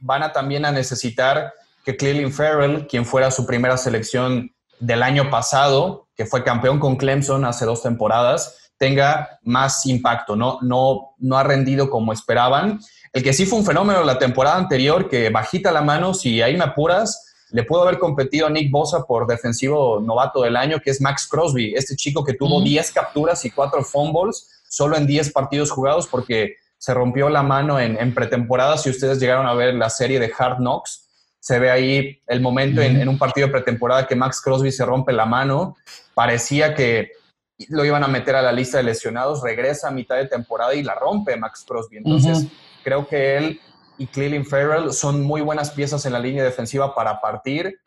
[0.02, 1.54] van a también a necesitar
[1.86, 6.98] que Cleveland Farrell, quien fuera su primera selección del año pasado, que fue campeón con
[6.98, 10.36] Clemson hace dos temporadas, tenga más impacto.
[10.36, 12.80] No, no, no ha rendido como esperaban
[13.14, 16.56] el que sí fue un fenómeno la temporada anterior, que bajita la mano, si ahí
[16.56, 20.90] me apuras, le pudo haber competido a Nick Bosa por defensivo novato del año, que
[20.90, 25.32] es Max Crosby, este chico que tuvo 10 capturas y 4 fumbles solo en 10
[25.32, 28.78] partidos jugados porque se rompió la mano en, pretemporada.
[28.78, 31.08] Si ustedes llegaron a ver la serie de Hard Knocks,
[31.40, 34.86] se ve ahí el momento en, en, un partido de pretemporada que Max Crosby se
[34.86, 35.78] rompe la mano.
[36.14, 37.12] Parecía que
[37.70, 40.84] lo iban a meter a la lista de lesionados, regresa a mitad de temporada y
[40.84, 41.98] la rompe Max Crosby.
[41.98, 42.48] Entonces,
[42.84, 43.62] creo que él
[43.98, 47.80] y Cleveland Farrell son muy buenas piezas en la línea defensiva para partir.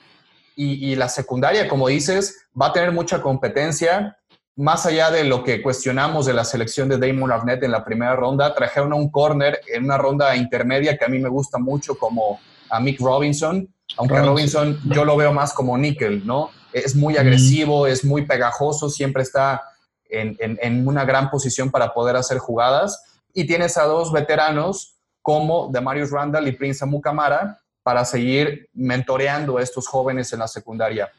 [0.56, 4.18] Y, la secundaria, como dices, va a tener mucha competencia.
[4.56, 8.14] Más allá de lo que cuestionamos de la selección de Damon Arnett en la primera
[8.14, 11.94] ronda, trajeron a un corner en una ronda intermedia que a mí me gusta mucho,
[11.94, 13.72] como a Mick Robinson.
[13.96, 16.50] Aunque Robinson yo lo veo más como nickel, ¿no?
[16.74, 19.62] Es muy agresivo, es muy pegajoso, siempre está
[20.10, 25.68] en, en una gran posición para poder hacer jugadas y tienes a dos veteranos como
[25.72, 31.10] Demarius Randall y Prince Amukamara para seguir mentoreando a estos jóvenes en la secundaria.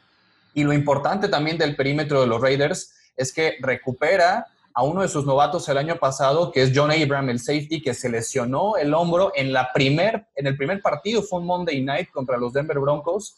[0.54, 5.08] Y lo importante también del perímetro de los Raiders es que recupera a uno de
[5.08, 8.94] sus novatos el año pasado, que es John Abram, el safety, que se lesionó el
[8.94, 12.78] hombro en, la primer, en el primer partido, fue un Monday Night contra los Denver
[12.78, 13.36] Broncos,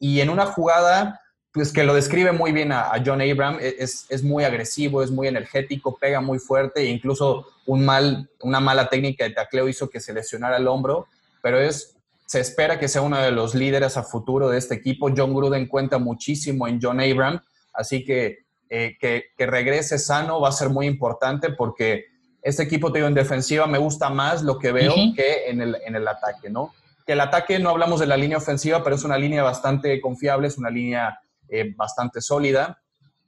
[0.00, 1.20] y en una jugada
[1.52, 5.28] pues que lo describe muy bien a, John Abram, e, es, muy agresivo, es muy
[5.28, 10.00] energético, pega muy fuerte e incluso un mal, una mala técnica de tacleo hizo que
[10.00, 11.08] se lesionara el hombro,
[11.42, 11.94] pero es,
[12.26, 15.10] se espera que sea uno de los líderes a futuro de este equipo.
[15.14, 17.40] John Gruden cuenta muchísimo en John Abram,
[17.74, 22.06] así que, eh, que, regrese sano va a ser muy importante porque
[22.40, 25.94] este equipo, te en defensiva me gusta más lo que veo que en el, en
[25.94, 26.72] el ataque, ¿no?
[27.06, 30.48] Que el ataque no hablamos de la línea ofensiva, pero es una línea bastante confiable,
[30.48, 31.20] es una línea
[31.52, 32.82] eh, bastante sólida,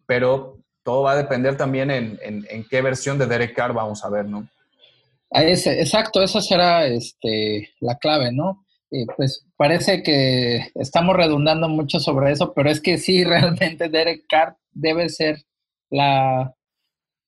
[0.06, 4.08] pero todo va a depender también en, en, qué versión de Derek Carr vamos a
[4.08, 4.48] ver, ¿no?
[5.30, 8.64] exacto, esa será este, la clave, ¿no?
[9.16, 14.56] pues parece que estamos redundando mucho sobre eso, pero es que sí, realmente Derek Carr
[14.72, 15.42] debe ser
[15.90, 16.54] la,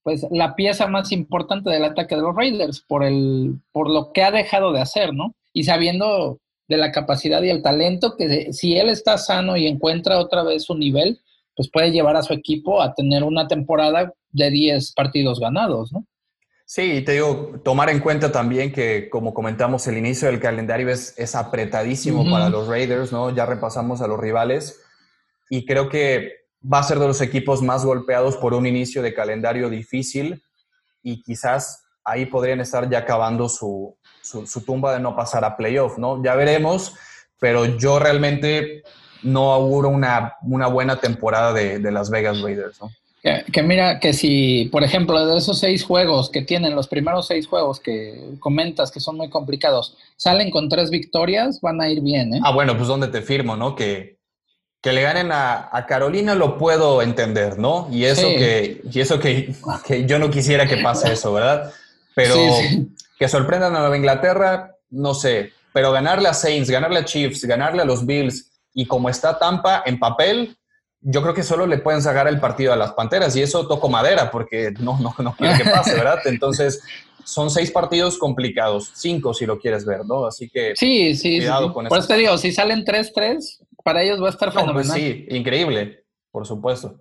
[0.02, 4.22] pues, la pieza más importante del ataque de los Raiders por, el, por lo que
[4.22, 5.34] ha dejado de hacer, ¿no?
[5.52, 10.18] Y sabiendo de la capacidad y el talento que si él está sano y encuentra
[10.18, 11.20] otra vez su nivel,
[11.54, 16.06] pues puede llevar a su equipo a tener una temporada de 10 partidos ganados, ¿no?
[16.68, 21.14] Sí, te digo, tomar en cuenta también que, como comentamos, el inicio del calendario es,
[21.16, 23.32] es apretadísimo para los Raiders, ¿no?
[23.32, 24.82] Ya repasamos a los rivales
[25.48, 29.14] y creo que va a ser de los equipos más golpeados por un inicio de
[29.14, 30.42] calendario difícil
[31.02, 35.98] y quizás ahí podrían estar ya acabando su, su, tumba de no pasar a playoff,
[35.98, 36.22] ¿no?
[36.22, 36.94] Ya veremos,
[37.38, 38.82] pero yo realmente
[39.22, 42.90] no auguro una, una buena temporada de, de Las Vegas Raiders, ¿no?
[43.52, 47.48] Que, mira, que si, por ejemplo, de esos seis juegos que tienen, los primeros seis
[47.48, 52.34] juegos que comentas que son muy complicados, salen con tres victorias, van a ir bien,
[52.34, 52.40] ¿eh?
[52.44, 53.74] Ah, bueno, pues donde te firmo, ¿no?
[53.74, 54.18] Que,
[54.80, 57.88] que le ganen a, Carolina lo puedo entender, ¿no?
[57.90, 59.52] Y eso, que, y eso que,
[59.84, 61.72] que, yo no quisiera que pase eso, ¿verdad?
[62.14, 62.36] Pero
[63.18, 65.52] que sorprendan a Nueva Inglaterra, no sé.
[65.72, 69.82] Pero ganarle a Saints, ganarle a Chiefs, ganarle a los Bills y como está Tampa
[69.86, 70.56] en papel,
[71.00, 73.88] yo creo que solo le pueden sacar el partido a las Panteras y eso toco
[73.88, 76.20] madera porque no, no, no quiero que pase, ¿verdad?
[76.24, 76.82] Entonces,
[77.24, 80.26] son seis partidos complicados, cinco si lo quieres ver, ¿no?
[80.26, 81.88] Así que sí, sí, cuidado con eso.
[81.90, 84.96] Por eso te digo, si salen 3-3, para ellos va a estar pues fenomenal.
[84.96, 87.00] sí, increíble, por supuesto.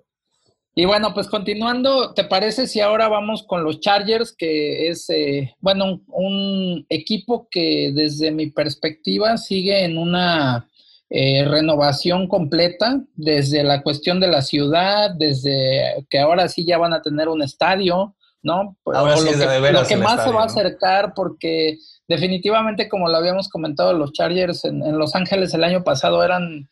[0.77, 5.55] Y bueno, pues continuando, ¿te parece si ahora vamos con los Chargers, que es, eh,
[5.61, 10.67] bueno, un equipo que desde mi perspectiva sigue en una
[11.09, 16.93] eh, renovación completa, desde la cuestión de la ciudad, desde que ahora sí ya van
[16.93, 18.75] a tener un estadio, ¿no?
[18.85, 19.29] Ahora sí
[19.71, 24.65] lo, que, más se va a acercar, porque definitivamente, como lo habíamos comentado, los Chargers
[24.65, 26.67] en, Los Ángeles el año pasado eran,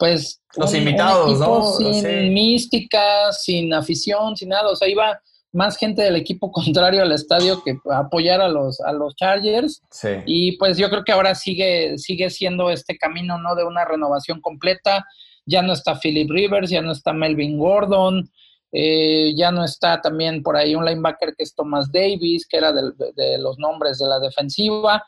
[0.00, 1.62] pues, los invitados, ¿no?
[1.74, 5.20] Sin mística, sin afición, sin nada, o sea, iba
[5.52, 9.82] más gente del equipo contrario al estadio que apoyar a los, a los Chargers.
[10.26, 13.54] Y pues yo creo que ahora sigue, sigue siendo este camino, ¿no?
[13.54, 15.04] De una renovación completa.
[15.44, 18.30] Ya no está Philip Rivers, ya no está Melvin Gordon,
[18.72, 22.72] eh, ya no está también por ahí un linebacker que es Thomas Davis, que era
[22.72, 25.04] de, los nombres de la defensiva.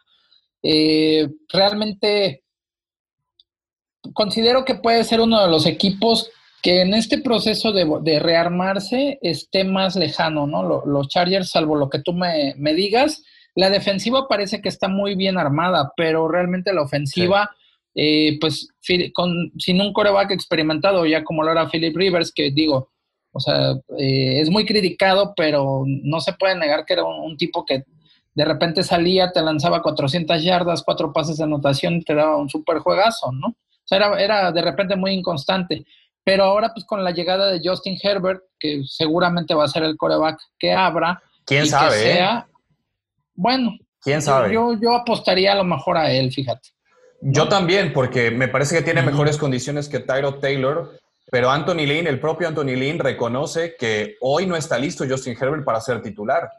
[0.63, 2.42] Eh, realmente
[4.15, 6.31] considero que puede ser uno de los equipos
[6.63, 10.85] que en este proceso de, rearmarse esté más lejano, ¿no?
[10.87, 13.23] los Chargers, salvo lo que tú me, digas,
[13.57, 17.51] la defensiva parece que está muy bien armada, pero realmente la ofensiva,
[17.97, 18.69] eh, pues
[19.13, 22.93] con, sin un coreback experimentado, ya como lo era Philip Rivers, que digo,
[23.33, 27.65] o sea, eh, es muy criticado, pero no se puede negar que era un, tipo
[27.65, 27.83] que
[28.35, 32.49] de repente salía, te lanzaba 400 yardas, cuatro pases de anotación y te daba un
[32.49, 33.57] super juegazo, ¿no?
[33.85, 35.85] O sea, era, era de repente muy inconstante.
[36.25, 39.97] Pero ahora, pues con la llegada de Justin Herbert, que seguramente va a ser el
[39.97, 41.21] coreback que abra.
[41.45, 41.97] ¿Quién sabe?
[41.97, 42.47] Que sea,
[43.35, 44.55] Bueno, ¿quién sabe?
[44.55, 46.69] Yo, yo apostaría a lo mejor a él, fíjate.
[47.21, 50.99] Yo también, porque me parece que tiene mejores condiciones que Tyro Taylor,
[51.31, 55.65] pero Anthony Lynn, el propio Anthony Lynn, reconoce que hoy no está listo Justin Herbert
[55.65, 56.51] para ser titular.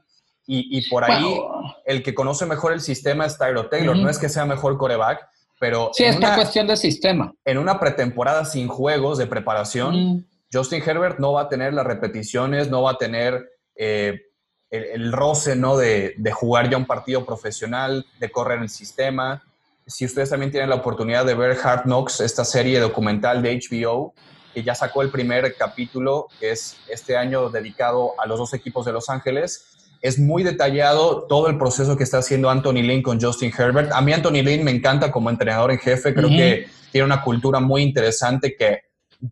[0.46, 1.40] Y, y por ahí,
[1.86, 3.96] el que conoce mejor el sistema es Tyro Taylor.
[3.96, 5.26] No es que sea mejor coreback,
[5.64, 7.34] pero sí, es una cuestión de sistema.
[7.46, 10.26] En una pretemporada sin juegos de preparación, mm.
[10.52, 14.24] Justin Herbert no va a tener las repeticiones, no va a tener eh,
[14.70, 15.78] el, roce ¿no?
[15.78, 19.42] De, jugar ya un partido profesional, de correr el sistema.
[19.88, 24.14] Si ustedes también tienen la oportunidad de ver Hard Knocks, esta serie documental de HBO,
[24.54, 28.86] que ya sacó el primer capítulo, que es este año dedicado a los dos equipos
[28.86, 29.73] de Los Ángeles,
[30.04, 33.94] es muy detallado todo el proceso que está haciendo Anthony Lynn con Justin Herbert.
[33.94, 37.62] A mí Anthony Lynn me encanta como entrenador en jefe, creo que tiene una cultura
[37.62, 38.82] muy interesante que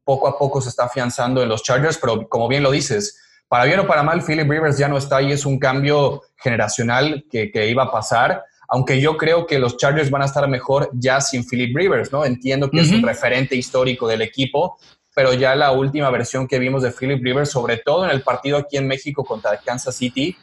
[0.06, 3.66] poco a poco se está afianzando en los Chargers, pero como bien lo dices, para
[3.66, 7.52] bien o para mal, Philip Rivers ya no está ahí, es un cambio generacional que,
[7.70, 11.46] iba a pasar, aunque yo creo que los Chargers van a estar mejor ya sin
[11.46, 12.24] Philip Rivers, ¿no?
[12.24, 14.78] Entiendo que es un referente histórico del equipo,
[15.14, 18.58] pero ya la última versión que vimos de Philip Rivers, sobre todo en el partido
[18.58, 20.38] aquí en México contra Kansas City,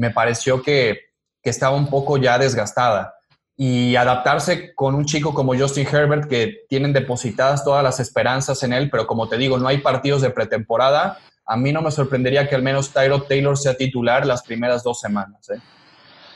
[0.00, 1.10] me pareció que,
[1.42, 3.14] estaba un poco ya desgastada.
[3.56, 8.72] Y adaptarse con un chico como Justin Herbert, que tienen depositadas todas las esperanzas en
[8.72, 12.48] él, pero como te digo, no hay partidos de pretemporada, a mí no me sorprendería
[12.48, 15.50] que al menos Tyro Taylor sea titular las primeras dos semanas.
[15.50, 15.60] ¿eh?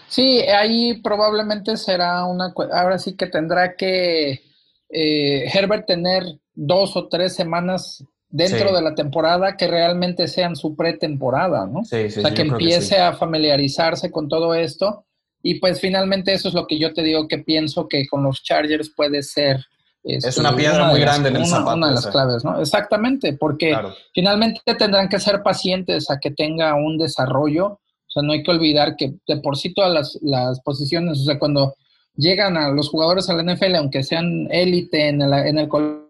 [0.08, 2.52] Sí, ahí probablemente será una...
[2.72, 4.42] Ahora sí que tendrá que
[4.90, 6.24] eh, Herbert tener
[6.54, 11.84] dos o tres semanas dentro de la temporada que realmente sean su pretemporada, ¿no?
[11.84, 15.06] Sí, sí, o sea, que empiece a familiarizarse con todo esto.
[15.40, 18.42] Y pues finalmente eso es lo que yo te digo que pienso que con los
[18.42, 19.64] Chargers puede ser.
[20.02, 21.76] es este, una piedra muy grande en el zapato.
[21.76, 22.60] Una de las claves, ¿no?
[22.60, 23.76] Exactamente, porque
[24.12, 27.66] finalmente tendrán que ser pacientes a que tenga un desarrollo.
[27.66, 31.24] O sea, no hay que olvidar que de por sí todas las, las posiciones, o
[31.24, 31.76] sea, cuando
[32.16, 36.03] llegan a los jugadores a la NFL, aunque sean élite en el, en el colegio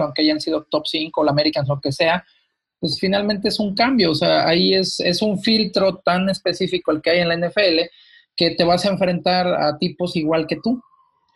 [0.00, 2.24] aunque hayan sido top 5, o la Americans, lo que sea,
[2.80, 7.02] pues finalmente es un cambio, o sea, ahí es, es un filtro tan específico el
[7.02, 7.80] que hay en la NFL
[8.36, 10.80] que te vas a enfrentar a tipos igual que tú,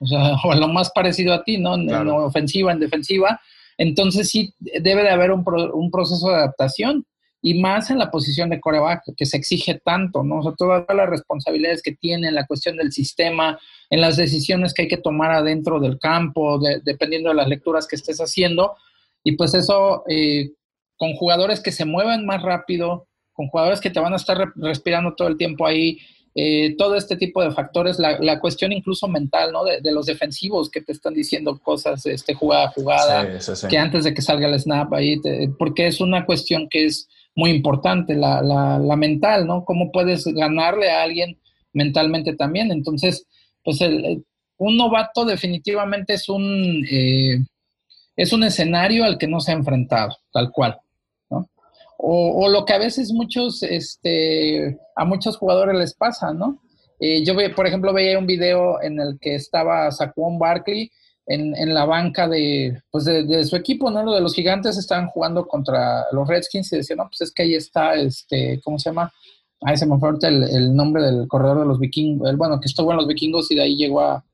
[0.00, 1.74] o sea, o a lo más parecido a ti, ¿no?
[1.74, 3.40] En, ofensiva, en defensiva.
[3.78, 7.04] Entonces sí debe de haber un, un, proceso de adaptación
[7.44, 10.38] y más en la posición de coreback, que se exige tanto, ¿no?
[10.38, 13.58] O sea, todas las responsabilidades que tiene en la cuestión del sistema,
[13.90, 17.96] en las decisiones que hay que tomar adentro del campo, dependiendo de las lecturas que
[17.96, 18.76] estés haciendo.
[19.24, 20.52] Y pues eso, eh,
[20.96, 25.14] con jugadores que se mueven más rápido, con jugadores que te van a estar respirando
[25.16, 25.98] todo el tiempo ahí,
[26.36, 29.64] eh, todo este tipo de factores, la, cuestión incluso mental, ¿no?
[29.64, 34.14] De, los defensivos que te están diciendo cosas, este, jugada a jugada, que antes de
[34.14, 35.20] que salga el snap ahí,
[35.58, 39.64] porque es una cuestión que es muy importante, la, la, mental, ¿no?
[39.64, 41.38] ¿Cómo puedes ganarle a alguien
[41.72, 42.70] mentalmente también?
[42.70, 43.26] Entonces,
[43.64, 44.24] pues el,
[44.58, 47.38] un novato definitivamente es un, eh,
[48.16, 50.78] es un escenario al que no se ha enfrentado, tal cual.
[52.04, 56.60] O, lo que a veces muchos, este, a muchos jugadores les pasa, ¿no?
[56.98, 60.90] Eh, yo, por ejemplo, veía un video en el que estaba Saquon Barkley
[61.26, 64.02] en, en, la banca de, pues de, su equipo, ¿no?
[64.02, 67.44] Lo de los gigantes estaban jugando contra los Redskins y decían, no, pues es que
[67.44, 69.12] ahí está, este, ¿cómo se llama?
[69.62, 72.66] Ahí se me fue el, el, nombre del corredor de los vikingos, el, bueno, que
[72.66, 74.24] estuvo en los vikingos y de ahí llegó a,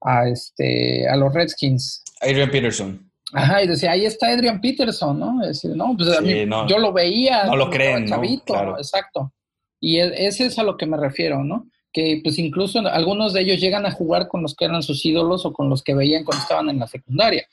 [0.00, 2.04] a, este, a los Redskins.
[2.20, 3.10] Adrian Peterson.
[3.32, 5.42] Ajá, y decía, ahí está Adrian Peterson, ¿no?
[5.42, 7.44] Es decir, no, pues a mí, yo lo veía.
[7.44, 8.06] No lo creen,
[8.46, 8.78] Claro.
[8.78, 9.32] Exacto.
[9.80, 11.68] Y e, ese es a lo que me refiero, ¿no?
[11.92, 15.46] Que pues incluso algunos de ellos llegan a jugar con los que eran sus ídolos
[15.46, 17.46] o con los que veían cuando estaban en la secundaria.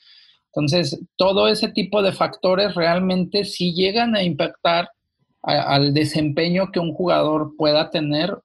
[0.54, 4.90] Entonces, todo ese tipo de factores realmente sí llegan a impactar
[5.42, 8.38] al desempeño que un jugador pueda tener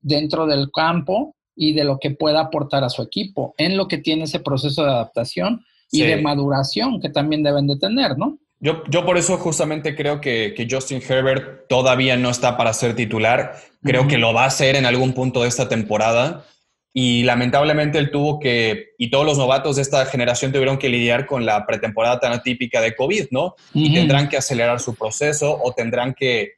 [0.00, 3.98] dentro del campo y de lo que pueda aportar a su equipo, en lo que
[3.98, 8.38] tiene ese proceso de adaptación y de maduración que también deben de tener, ¿no?
[8.60, 12.96] Yo, yo por eso justamente creo que, que, Justin Herbert todavía no está para ser
[12.96, 13.56] titular.
[13.82, 16.44] Creo que lo va a ser en algún punto de esta temporada.
[16.92, 21.26] Y lamentablemente él tuvo que, y todos los novatos de esta generación tuvieron que lidiar
[21.26, 23.54] con la pretemporada tan atípica de COVID, ¿no?
[23.72, 26.54] Y tendrán que acelerar su proceso o tendrán que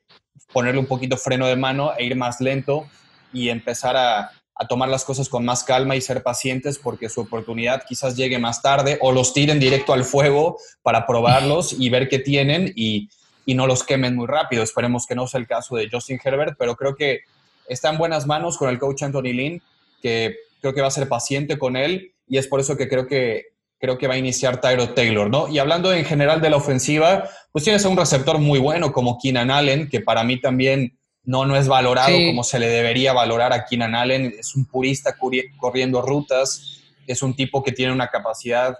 [0.52, 2.86] ponerle un poquito freno de mano e ir más lento
[3.32, 7.22] y empezar a, a tomar las cosas con más calma y ser pacientes porque su
[7.22, 12.08] oportunidad quizás llegue más tarde o los tiren directo al fuego para probarlos y ver
[12.08, 13.08] qué tienen y,
[13.46, 14.62] y no los quemen muy rápido.
[14.62, 17.20] Esperemos que no sea el caso de Justin Herbert, pero creo que
[17.68, 19.62] está en buenas manos con el coach Anthony Lynn,
[20.02, 23.06] que creo que va a ser paciente con él y es por eso que creo
[23.06, 23.46] que
[23.80, 25.48] creo que va a iniciar Tyro Taylor, ¿no?
[25.48, 29.18] Y hablando en general de la ofensiva, pues tienes a un receptor muy bueno como
[29.18, 33.52] Keenan Allen, que para mí también no, no es valorado como se le debería valorar
[33.52, 34.34] a Keenan Allen.
[34.38, 35.16] Es un purista
[35.58, 38.76] corriendo rutas, es un tipo que tiene una capacidad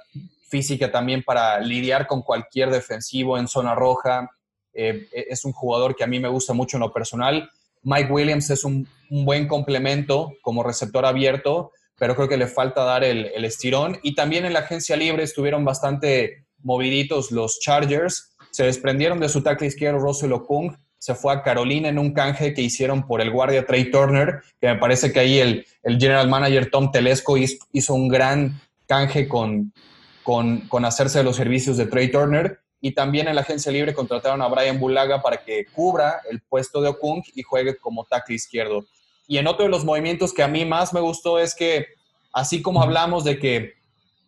[0.49, 4.31] física también para lidiar con cualquier defensivo en zona roja.
[4.73, 7.51] Eh, es un jugador que a mí me gusta mucho en lo personal.
[7.83, 13.03] Mike Williams es un, buen complemento como receptor abierto, pero creo que le falta dar
[13.03, 13.99] el, estirón.
[14.05, 18.37] Y también en la agencia libre estuvieron bastante moviditos los Chargers.
[18.53, 22.53] Se desprendieron de su tackle izquierdo Russell Okung se fue a Carolina en un canje
[22.53, 26.71] que hicieron por el guardia Trey Turner, que me parece que ahí el, general manager
[26.71, 29.73] Tom Telesco hizo, un gran canje con,
[30.23, 32.61] con, hacerse de los servicios de Trey Turner.
[32.83, 36.83] Y también en la agencia libre contrataron a Brian Bulaga para que cubra el puesto
[36.83, 38.85] de Okung y juegue como tackle izquierdo.
[39.27, 41.87] Y en otro de los movimientos que a mí más me gustó es que,
[42.31, 43.80] así como hablamos de que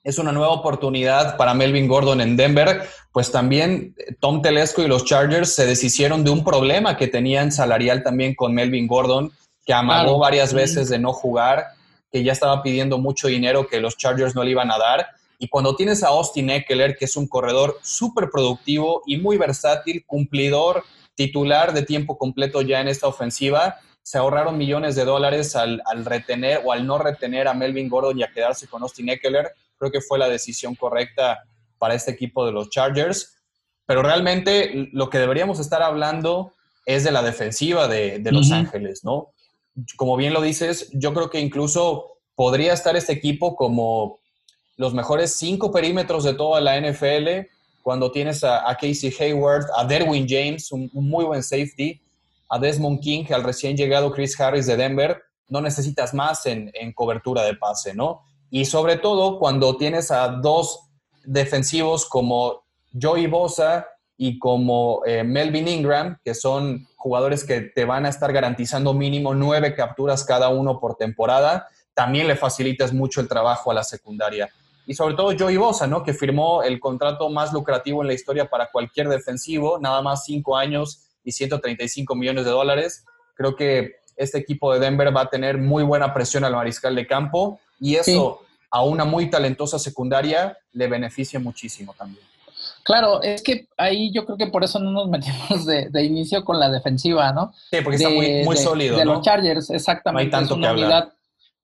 [0.04, 4.88] es una nueva oportunidad para Melvin Gordon en Denver, pues también eh, Tom Telesco y
[4.88, 9.32] los Chargers se deshicieron de un problema que tenían salarial también con Melvin Gordon,
[9.64, 11.66] que amagó varias veces de no jugar,
[12.10, 15.06] que ya estaba pidiendo mucho dinero que los Chargers no le iban a dar.
[15.38, 20.04] Y cuando tienes a Austin Eckler, que es un corredor súper productivo y muy versátil,
[20.04, 20.82] cumplidor,
[21.14, 26.04] titular de tiempo completo ya en esta ofensiva, se ahorraron millones de dólares al, al
[26.04, 29.90] retener o al no retener a Melvin Gordon y a quedarse con Austin Eckler Creo
[29.90, 31.42] que fue la decisión correcta
[31.76, 33.36] para este equipo de los Chargers.
[33.84, 36.52] Pero realmente lo que deberíamos estar hablando
[36.86, 39.32] es de la defensiva de, Los Ángeles, ¿no?
[39.96, 44.20] Como bien lo dices, yo creo que incluso podría estar este equipo como
[44.76, 47.48] los mejores cinco perímetros de toda la NFL
[47.82, 52.00] cuando tienes a, Casey Hayward, a Derwin James, un, muy buen safety,
[52.50, 56.92] a Desmond King, al recién llegado Chris Harris de Denver, no necesitas más en, en
[56.92, 58.22] cobertura de pase, ¿no?
[58.54, 60.90] Y sobre todo cuando tienes a dos
[61.24, 63.88] defensivos como Joey Bosa
[64.18, 69.34] y como eh, Melvin Ingram, que son jugadores que te van a estar garantizando mínimo
[69.34, 74.50] nueve capturas cada uno por temporada, también le facilitas mucho el trabajo a la secundaria.
[74.86, 76.02] y sobre todo Joey Bosa, ¿no?
[76.02, 80.58] Que firmó el contrato más lucrativo en la historia para cualquier defensivo, nada más cinco
[80.58, 83.06] años y 135 millones de dólares.
[83.34, 87.06] Creo que este equipo de Denver va a tener muy buena presión al mariscal de
[87.06, 88.41] campo y eso
[88.72, 92.24] a una muy talentosa secundaria le beneficia muchísimo también.
[92.84, 96.58] Claro, es que ahí yo creo que por eso no nos metimos de, inicio con
[96.58, 97.52] la defensiva, ¿no?
[97.70, 98.96] Sí, porque está muy, muy sólido.
[98.96, 100.30] De los Chargers, exactamente.
[100.30, 101.12] No hay tanto es una unidad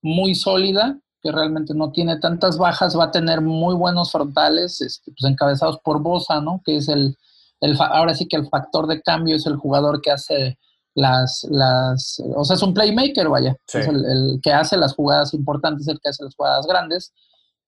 [0.02, 5.10] muy sólida que realmente no tiene tantas bajas, va a tener muy buenos frontales, este,
[5.18, 6.60] pues encabezados por Bosa, ¿no?
[6.64, 7.16] Que es el,
[7.60, 10.58] el, ahora sí que el factor de cambio es el jugador que hace
[10.98, 15.86] las, las o sea, es un playmaker, vaya, es el, que hace las jugadas importantes,
[15.86, 17.12] el que hace las jugadas grandes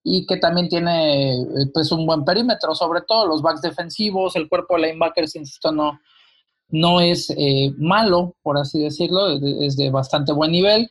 [0.03, 4.49] y que también tiene eh, pues un buen perímetro, sobre todo los backs defensivos, el
[4.49, 6.01] cuerpo de linebackers, insisto, no,
[6.71, 10.91] no es eh, malo, por así decirlo, es de bastante buen nivel.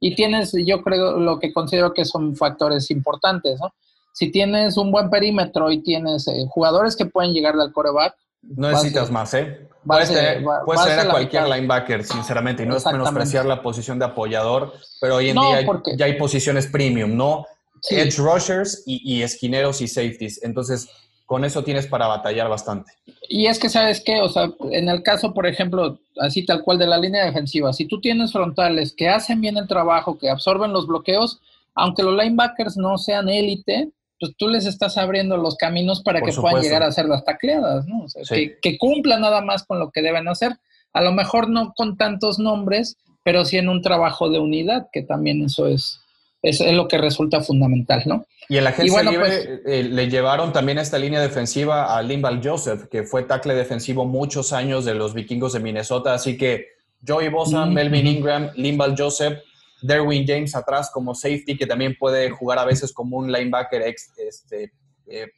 [0.00, 3.72] Y tienes, yo creo, lo que considero que son factores importantes, ¿no?
[4.12, 8.14] Si tienes un buen perímetro y tienes eh, jugadores que pueden llegar del coreback.
[8.42, 9.68] No necesitas más, ¿eh?
[9.84, 15.16] Puedes tener, a cualquier linebacker, sinceramente, y no es menospreciar la posición de apoyador, pero
[15.16, 15.66] hoy en día
[15.96, 17.46] ya hay posiciones premium, ¿no?
[17.88, 20.42] Edge rushers y, esquineros y safeties.
[20.42, 20.88] Entonces,
[21.26, 22.92] con eso tienes para batallar bastante.
[23.28, 24.20] Y es que, ¿sabes qué?
[24.20, 27.86] O sea, en el caso, por ejemplo, así tal cual de la línea defensiva, si
[27.86, 31.40] tú tienes frontales que hacen bien el trabajo, que absorben los bloqueos,
[31.74, 36.32] aunque los linebackers no sean élite, pues tú les estás abriendo los caminos para que
[36.32, 38.04] puedan llegar a hacer las tacleadas, ¿no?
[38.04, 40.56] O sea, que, que cumplan nada más con lo que deben hacer.
[40.92, 45.02] A lo mejor no con tantos nombres, pero sí en un trabajo de unidad, que
[45.02, 46.00] también eso es,
[46.42, 48.24] es, es, lo que resulta fundamental, ¿no?
[48.48, 52.40] Y en la agencia libre pues, eh, le llevaron también esta línea defensiva a Limbal
[52.42, 56.14] Joseph, que fue tackle defensivo muchos años de los vikingos de Minnesota.
[56.14, 56.68] Así que
[57.06, 59.40] Joey Bosa, Melvin Ingram, Limbal Joseph,
[59.82, 64.72] Derwin James atrás como safety, que también puede jugar a veces como un linebacker este,
[65.06, 65.30] eh,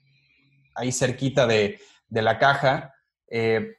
[0.74, 1.78] ahí cerquita de,
[2.08, 2.94] de la caja.
[3.28, 3.76] Eh,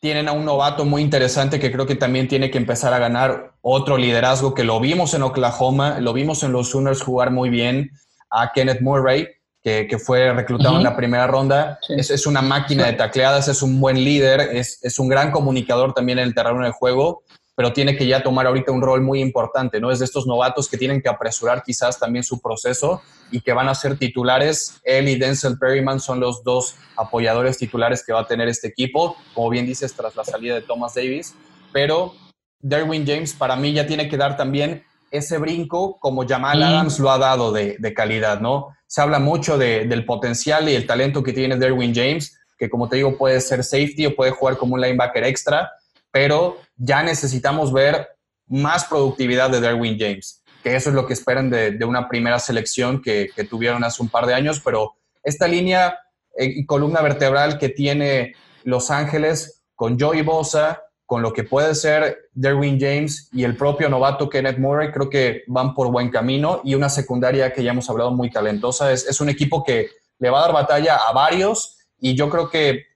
[0.00, 3.52] tienen a un novato muy interesante que creo que también tiene que empezar a ganar
[3.60, 7.90] otro liderazgo que lo vimos en Oklahoma, lo vimos en los Sooners jugar muy bien,
[8.30, 9.28] a Kenneth Murray,
[9.62, 11.78] que, fue reclutado en la primera ronda.
[11.88, 16.18] Es, una máquina de tacleadas, es un buen líder, es, es, un gran comunicador también
[16.18, 17.24] en el terreno de juego
[17.60, 19.90] pero tiene que ya tomar ahorita un rol muy importante, ¿no?
[19.90, 23.68] Es de estos novatos que tienen que apresurar quizás también su proceso y que van
[23.68, 24.80] a ser titulares.
[24.82, 29.14] Él y Denzel Perryman son los dos apoyadores titulares que va a tener este equipo,
[29.34, 31.34] como bien dices, tras la salida de Thomas Davis,
[31.70, 32.14] pero
[32.60, 37.10] Derwin James para mí ya tiene que dar también ese brinco como Jamal Adams lo
[37.10, 38.68] ha dado de, calidad, ¿no?
[38.86, 42.96] Se habla mucho del potencial y el talento que tiene Derwin James, que como te
[42.96, 45.70] digo puede ser safety o puede jugar como un linebacker extra,
[46.10, 48.08] pero ya necesitamos ver
[48.48, 53.02] más productividad de Derwin James, que eso es lo que esperan de, una primera selección
[53.02, 55.98] que, tuvieron hace un par de años, pero esta línea
[56.36, 61.74] eh, y columna vertebral que tiene Los Ángeles con Joey Bosa, con lo que puede
[61.74, 66.62] ser Derwin James y el propio novato Kenneth Murray, creo que van por buen camino
[66.64, 68.92] y una secundaria que ya hemos hablado muy talentosa.
[68.92, 72.89] Es un equipo que le va a dar batalla a varios y yo creo que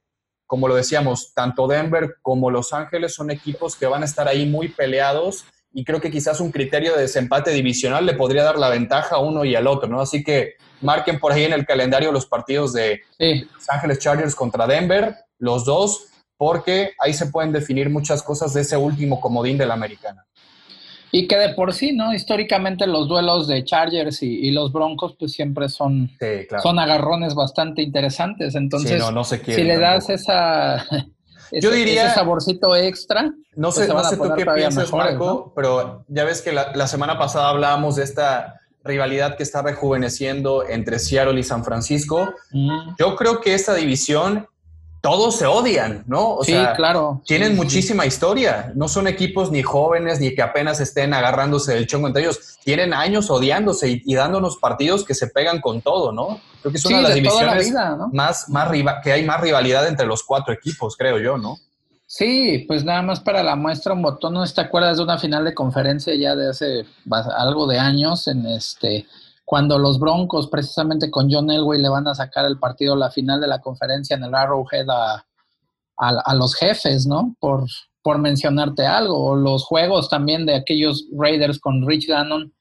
[0.54, 4.46] como lo decíamos, tanto Denver como Los Ángeles son equipos que van a estar ahí
[4.46, 8.68] muy peleados y creo que quizás un criterio de desempate divisional le podría dar la
[8.68, 10.00] ventaja a uno y al otro, ¿no?
[10.00, 14.68] Así que marquen por ahí en el calendario los partidos de Los Ángeles Chargers contra
[14.68, 19.66] Denver, los dos, porque ahí se pueden definir muchas cosas de ese último comodín de
[19.66, 20.24] la americana.
[21.16, 22.12] Y que de por sí, ¿no?
[22.12, 26.10] Históricamente los duelos de Chargers y, los Broncos pues siempre son,
[26.60, 28.56] son agarrones bastante interesantes.
[28.56, 29.00] Entonces,
[29.46, 30.84] si le das esa,
[31.52, 36.04] Yo diría, ese saborcito extra, no sé, pues, no sé tú qué piensas, Marco, pero
[36.08, 41.38] ya ves que la, semana pasada hablábamos de esta rivalidad que está rejuveneciendo entre Seattle
[41.38, 42.34] y San Francisco.
[42.98, 44.48] Yo creo que esta división
[45.04, 46.36] todos se odian, ¿no?
[46.36, 47.20] O sí, claro.
[47.26, 48.72] Tienen muchísima historia.
[48.74, 52.56] No son equipos ni jóvenes ni que apenas estén agarrándose del chongo entre ellos.
[52.64, 56.40] Tienen años odiándose y, dándonos partidos que se pegan con todo, ¿no?
[56.62, 57.74] Creo que es una de las divisiones
[58.12, 58.70] más, más
[59.02, 61.58] que hay más rivalidad entre los cuatro equipos, creo yo, ¿no?
[62.06, 64.32] Sí, pues nada más para la muestra un botón.
[64.32, 66.86] ¿No te acuerdas de una final de conferencia ya de hace
[67.36, 69.04] algo de años en este
[69.44, 73.40] cuando los Broncos, precisamente con John Elway, le van a sacar el partido, la final
[73.40, 75.26] de la conferencia en el Arrowhead a,
[75.96, 77.36] a, los jefes, ¿no?
[77.38, 77.66] Por,
[78.02, 79.22] por mencionarte algo.
[79.22, 82.52] O los juegos también de aquellos Raiders con Rich Gannon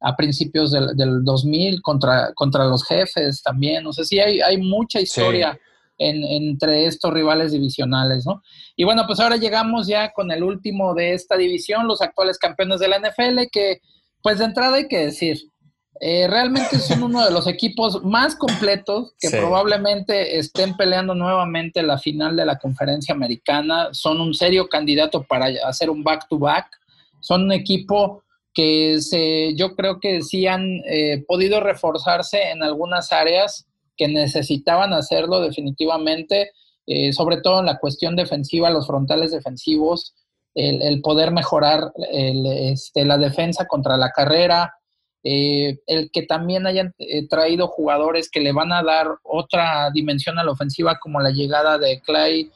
[0.00, 3.86] a principios del, del 2000 contra, contra los jefes también.
[3.86, 5.58] O sea, sí hay, hay mucha historia
[5.98, 8.42] en, entre estos rivales divisionales, ¿no?
[8.76, 12.80] Y bueno, pues ahora llegamos ya con el último de esta división, los actuales campeones
[12.80, 13.80] de la NFL, que
[14.22, 15.49] pues de entrada hay que decir,
[16.02, 21.98] Eh, realmente son uno de los equipos más completos que probablemente estén peleando nuevamente la
[21.98, 23.90] final de la conferencia americana.
[23.92, 26.68] Son un serio candidato para hacer un back-to-back.
[27.20, 28.22] Son un equipo
[28.54, 34.94] que se, yo creo que sí han eh, podido reforzarse en algunas áreas que necesitaban
[34.94, 36.52] hacerlo definitivamente,
[36.86, 40.14] eh, sobre todo en la cuestión defensiva, los frontales defensivos,
[40.54, 44.74] el, poder mejorar este, la defensa contra la carrera,
[45.22, 50.38] eh, el que también hayan eh, traído jugadores que le van a dar otra dimensión
[50.38, 52.50] a la ofensiva, como la llegada de Clyde,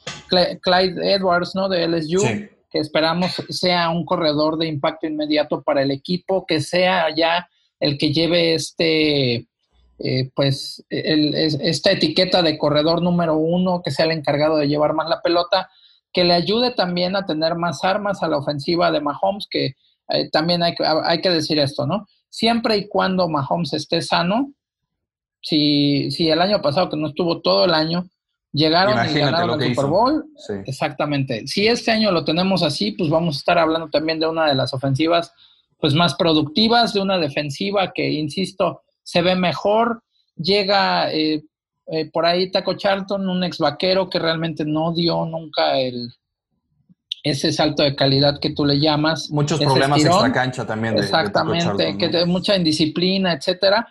[0.61, 1.69] Clyde, Edwards, ¿no?
[1.69, 2.23] De LSU,
[2.71, 7.47] que esperamos sea un corredor de impacto inmediato para el equipo, que sea ya
[7.79, 9.47] el que lleve este,
[9.99, 15.07] eh, pues, esta etiqueta de corredor número uno, que sea el encargado de llevar más
[15.07, 15.69] la pelota,
[16.11, 19.73] que le ayude también a tener más armas a la ofensiva de Mahomes, que
[20.31, 22.07] también hay, hay que decir esto, ¿no?
[22.35, 24.51] Siempre y cuando Mahomes esté sano,
[25.41, 28.09] si, si el año pasado, que no estuvo todo el año,
[28.51, 30.25] llegaron y ganaron el Super Bowl,
[30.65, 31.47] exactamente.
[31.47, 34.55] Si este año lo tenemos así, pues vamos a estar hablando también de una de
[34.55, 35.31] las ofensivas
[35.79, 40.03] pues más productivas, de una defensiva que, insisto, se ve mejor.
[40.35, 41.41] Llega eh,
[41.87, 46.09] eh, por ahí Taco Charlton, un ex vaquero que realmente no dio nunca el,
[47.25, 49.31] ese salto de calidad que tú le llamas.
[49.31, 50.95] Muchos problemas extra cancha también.
[50.95, 53.87] exactamente, que de mucha indisciplina, etcétera,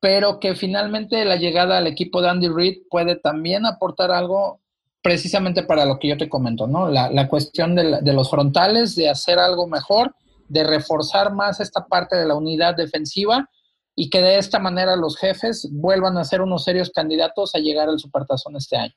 [0.00, 4.60] pero que finalmente la llegada al equipo de Andy Reid puede también aportar algo
[5.00, 6.88] precisamente para lo que yo te comento, ¿no?
[6.88, 10.16] La, cuestión de, de, los frontales, de hacer algo mejor,
[10.48, 13.48] de reforzar más esta parte de la unidad defensiva
[13.94, 17.88] y que de esta manera los jefes vuelvan a ser unos serios candidatos a llegar
[17.88, 18.94] al Supertazón este año.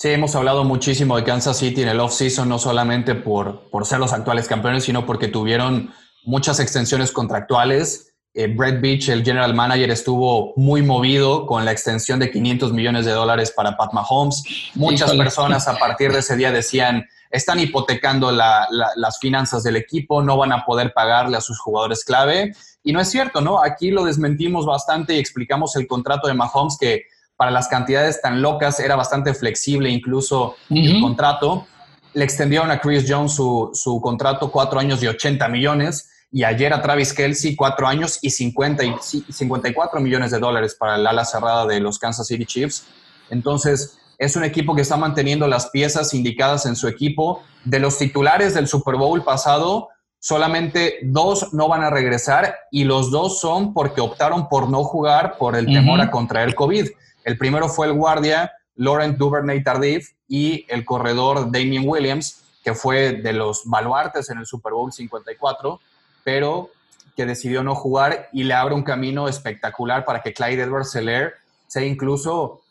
[0.00, 3.98] Sí, hemos hablado muchísimo de Kansas City en el off-season, no solamente por, por ser
[3.98, 5.92] los actuales campeones, sino porque tuvieron
[6.24, 8.14] muchas extensiones contractuales.
[8.32, 13.04] Eh, Brett Beach, el general manager, estuvo muy movido con la extensión de 500 millones
[13.04, 14.42] de dólares para Pat Mahomes.
[14.74, 20.38] Muchas personas a partir de ese día decían, están hipotecando las finanzas del equipo, no
[20.38, 22.54] van a poder pagarle a sus jugadores clave.
[22.82, 23.62] Y no es cierto, ¿no?
[23.62, 27.02] Aquí lo desmentimos bastante y explicamos el contrato de Mahomes que
[27.40, 31.66] para las cantidades tan locas era bastante flexible incluso el contrato.
[32.12, 36.82] Le extendieron a Chris Jones su, contrato cuatro años y 80 millones y ayer a
[36.82, 38.92] Travis Kelsey cuatro años y, 50 y
[39.32, 42.84] 54 millones de dólares para el ala cerrada de los Kansas City Chiefs.
[43.30, 47.42] Entonces, es un equipo que está manteniendo las piezas indicadas en su equipo.
[47.64, 49.88] De los titulares del Super Bowl pasado,
[50.18, 55.38] solamente dos no van a regresar y los dos son porque optaron por no jugar
[55.38, 56.86] por el temor a contraer COVID.
[57.24, 63.12] El primero fue el guardia Laurent Duvernay Tardif y el corredor Damien Williams, que fue
[63.12, 65.80] de los baluartes en el Super Bowl 54,
[66.24, 66.70] pero
[67.16, 71.34] que decidió no jugar y le abre un camino espectacular para que Clyde Edwards Seller
[71.66, 72.62] sea incluso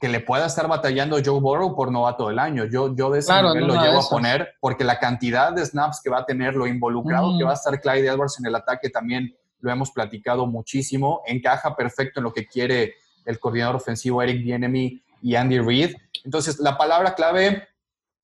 [0.00, 2.66] que le pueda estar batallando Joe Burrow por novato del año.
[2.66, 6.10] Yo, yo de ese nivel lo llevo a poner porque la cantidad de snaps que
[6.10, 9.34] va a tener, lo involucrado que va a estar Clyde Edwards en el ataque también
[9.60, 11.22] lo hemos platicado muchísimo.
[11.26, 15.94] Encaja perfecto en lo que quiere el coordinador ofensivo Eric Bienemy y Andy Reid.
[16.24, 17.68] Entonces, la palabra clave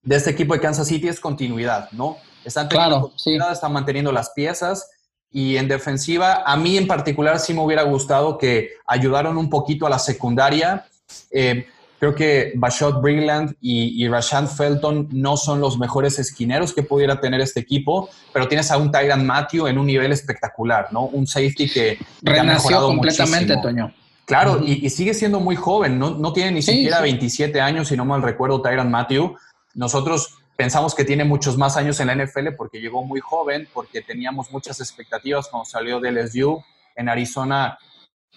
[0.03, 2.17] de este equipo de Kansas City es continuidad, ¿no?
[2.43, 4.89] Están, claro, están manteniendo las piezas
[5.31, 9.85] y en defensiva, a mí en particular sí me hubiera gustado que ayudaron un poquito
[9.85, 10.85] a la secundaria.
[11.31, 11.67] Eh,
[11.99, 17.21] creo que Bashot Brigland y, y Rashan Felton no son los mejores esquineros que pudiera
[17.21, 21.03] tener este equipo, pero tienes a un Tyran Matthew en un nivel espectacular, ¿no?
[21.05, 23.93] Un safety que, Renació completamente, Toño.
[24.25, 28.21] Claro, y, sigue siendo muy joven, no, tiene ni siquiera 27 años, si no mal
[28.21, 29.35] recuerdo, Tyron Matthew.
[29.73, 34.01] Nosotros pensamos que tiene muchos más años en la NFL porque llegó muy joven, porque
[34.01, 36.63] teníamos muchas expectativas cuando salió de LSU.
[36.95, 37.77] En Arizona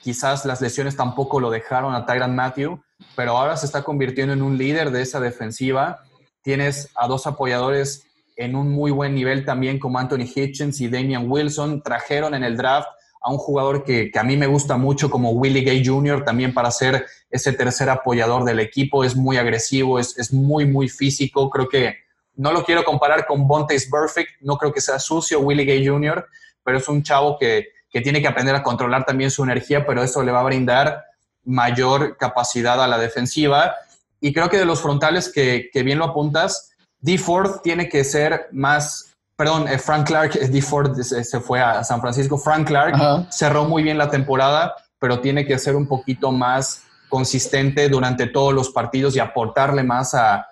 [0.02, 2.82] quizás las lesiones tampoco lo dejaron a Tyron Matthew,
[3.16, 6.00] pero ahora se está convirtiendo en un líder de esa defensiva.
[6.42, 8.06] Tienes a dos apoyadores
[8.36, 11.82] en un muy buen nivel también como Anthony Hitchens y Damian Wilson.
[11.82, 12.88] Trajeron en el draft
[13.24, 16.24] a un jugador que, a mí me gusta mucho como Willie Gay Jr.
[16.26, 19.02] también para ser ese tercer apoyador del equipo.
[19.02, 21.48] Es muy agresivo, es, muy, muy físico.
[21.48, 21.96] Creo que
[22.34, 26.26] no lo quiero comparar con Bontes Perfect, no creo que sea sucio Willie Gay Jr.,
[26.62, 30.22] pero es un chavo que, tiene que aprender a controlar también su energía, pero eso
[30.22, 31.04] le va a brindar
[31.44, 33.74] mayor capacidad a la defensiva.
[34.20, 37.16] Y creo que de los frontales que, que bien lo apuntas, D.
[37.16, 39.13] Ford tiene que ser más
[39.44, 40.62] perdón, eh, Frank Clark, D.
[40.62, 42.38] Ford se, fue a San Francisco.
[42.38, 47.90] Frank Clark cerró muy bien la temporada, pero tiene que ser un poquito más consistente
[47.90, 50.46] durante todos los partidos y aportarle más a,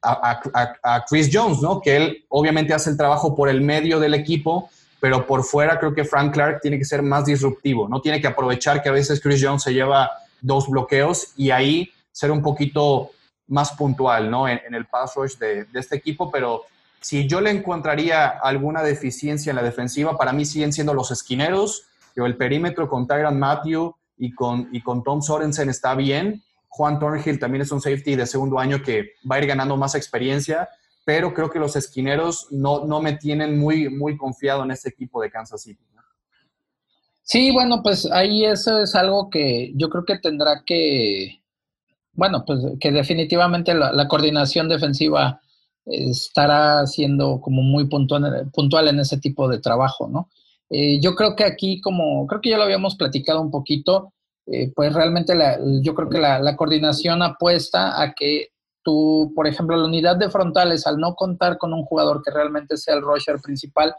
[0.00, 1.80] a, Chris Jones, ¿no?
[1.80, 4.70] Que él obviamente hace el trabajo por el medio del equipo,
[5.00, 8.28] pero por fuera creo que Frank Clark tiene que ser más disruptivo, no tiene que
[8.28, 10.08] aprovechar que a veces Chris Jones se lleva
[10.40, 13.10] dos bloqueos y ahí ser un poquito
[13.48, 14.46] más puntual ¿no?
[14.46, 16.62] en, el pass rush de, de, este equipo, pero
[17.06, 21.84] si yo le encontraría alguna deficiencia en la defensiva, para mí siguen siendo los esquineros,
[22.16, 26.42] el perímetro con Tyron Matthew y con, y con Tom Sorensen está bien.
[26.66, 29.94] Juan Thornhill también es un safety de segundo año que va a ir ganando más
[29.94, 30.68] experiencia,
[31.04, 35.22] pero creo que los esquineros no, no me tienen muy, muy confiado en este equipo
[35.22, 35.84] de Kansas City.
[37.22, 41.40] Sí, bueno, pues ahí eso es algo que yo creo que tendrá que,
[42.14, 45.40] bueno, pues que definitivamente la, coordinación defensiva
[45.86, 50.28] estará siendo como muy puntual, puntual en ese tipo de trabajo, ¿no?
[50.68, 54.12] Eh, yo creo que aquí, como creo que ya lo habíamos platicado un poquito,
[54.46, 55.34] eh, pues realmente
[55.82, 58.48] yo creo que la, coordinación apuesta a que
[58.82, 62.76] tú, por ejemplo, la unidad de frontales, al no contar con un jugador que realmente
[62.76, 63.94] sea el rusher principal,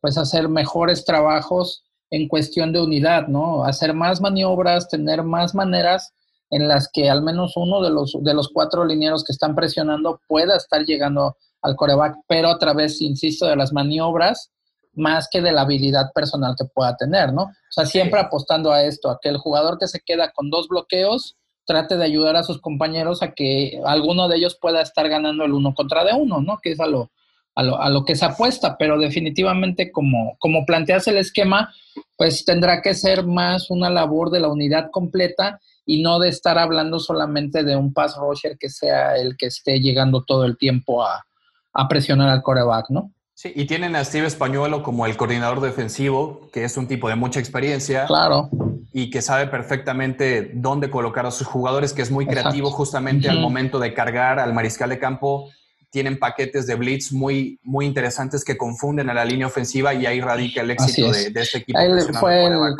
[0.00, 3.64] pues hacer mejores trabajos en cuestión de unidad, ¿no?
[3.64, 6.12] Hacer más maniobras, tener más maneras
[6.50, 10.20] en las que al menos uno de los, de los cuatro linieros que están presionando
[10.28, 14.50] pueda estar llegando al coreback, pero a través, insisto, de las maniobras
[14.92, 17.42] más que de la habilidad personal que pueda tener, ¿no?
[17.42, 20.68] O sea, siempre apostando a esto, a que el jugador que se queda con dos
[20.68, 21.36] bloqueos
[21.66, 25.52] trate de ayudar a sus compañeros a que alguno de ellos pueda estar ganando el
[25.52, 26.58] uno contra de uno, ¿no?
[26.62, 27.10] Que es a lo,
[27.54, 31.72] a lo, a lo que se apuesta, pero definitivamente como, como planteas el esquema,
[32.16, 36.58] pues tendrá que ser más una labor de la unidad completa y no de estar
[36.58, 41.04] hablando solamente de un pass rusher que sea el que esté llegando todo el tiempo
[41.04, 41.24] a,
[41.72, 43.12] a presionar al coreback, ¿no?
[43.34, 47.16] Sí, y tienen a Steve Españuelo como el coordinador defensivo, que es un tipo de
[47.16, 48.06] mucha experiencia.
[48.06, 48.48] Claro.
[48.92, 53.40] Y que sabe perfectamente dónde colocar a sus jugadores, que es muy creativo justamente al
[53.40, 55.50] momento de cargar al mariscal de campo
[55.94, 60.20] tienen paquetes de blitz muy, muy interesantes que confunden a la línea ofensiva y ahí
[60.20, 61.78] radica el éxito de, este equipo.
[61.78, 62.74] Él fue el,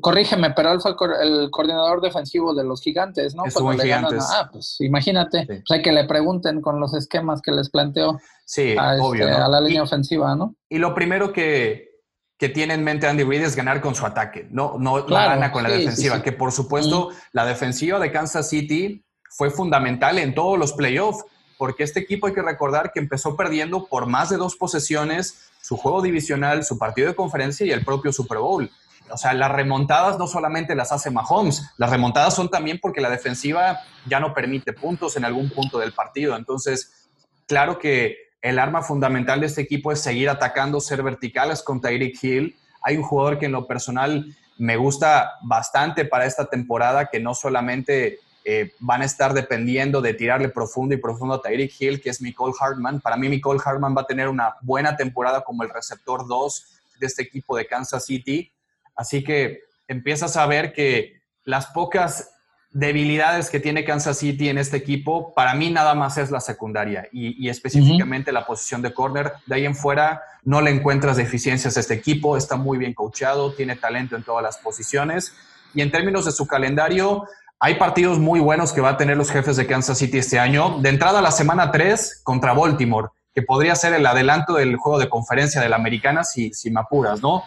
[0.00, 3.44] corrígeme, pero él fue el, coordinador defensivo de los gigantes, ¿no?
[3.54, 4.24] Cuando gigantes.
[4.28, 8.74] ah, pues imagínate, pues hay que le pregunten con los esquemas que les planteó sí,
[8.76, 10.56] a, este, a la línea ofensiva, ¿no?
[10.68, 11.90] Y lo primero que,
[12.36, 15.62] que tiene en mente Andy Reid es ganar con su ataque, no, no, gana con
[15.62, 20.72] la defensiva, que por supuesto la defensiva de Kansas City fue fundamental en todos los
[20.72, 21.24] playoffs
[21.60, 25.76] porque este equipo hay que recordar que empezó perdiendo por más de dos posesiones su
[25.76, 28.70] juego divisional, su partido de conferencia y el propio Super Bowl.
[29.10, 33.10] O sea, las remontadas no solamente las hace Mahomes, las remontadas son también porque la
[33.10, 36.34] defensiva ya no permite puntos en algún punto del partido.
[36.34, 37.10] Entonces,
[37.46, 42.24] claro que el arma fundamental de este equipo es seguir atacando, ser verticales con Tyreek
[42.24, 42.56] Hill.
[42.82, 47.34] Hay un jugador que en lo personal me gusta bastante para esta temporada, que no
[47.34, 52.10] solamente eh, van a estar dependiendo de tirarle profundo y profundo a Tyreek Hill, que
[52.10, 53.00] es Nicole Hartman.
[53.00, 56.66] Para mí, Nicole Hartman va a tener una buena temporada como el receptor 2
[56.98, 58.52] de este equipo de Kansas City.
[58.94, 62.30] Así que empiezas a ver que las pocas
[62.72, 67.08] debilidades que tiene Kansas City en este equipo, para mí nada más es la secundaria
[67.10, 69.32] y, específicamente la posición de corner.
[69.46, 73.52] De ahí en fuera no le encuentras deficiencias a este equipo, está muy bien coachado,
[73.54, 75.34] tiene talento en todas las posiciones.
[75.74, 77.26] Y en términos de su calendario,
[77.62, 80.78] hay partidos muy buenos que va a tener los jefes de Kansas City este año.
[80.80, 85.10] De entrada, la semana 3 contra Baltimore, que podría ser el adelanto del juego de
[85.10, 87.44] conferencia de la americana si, si me apuras, ¿no?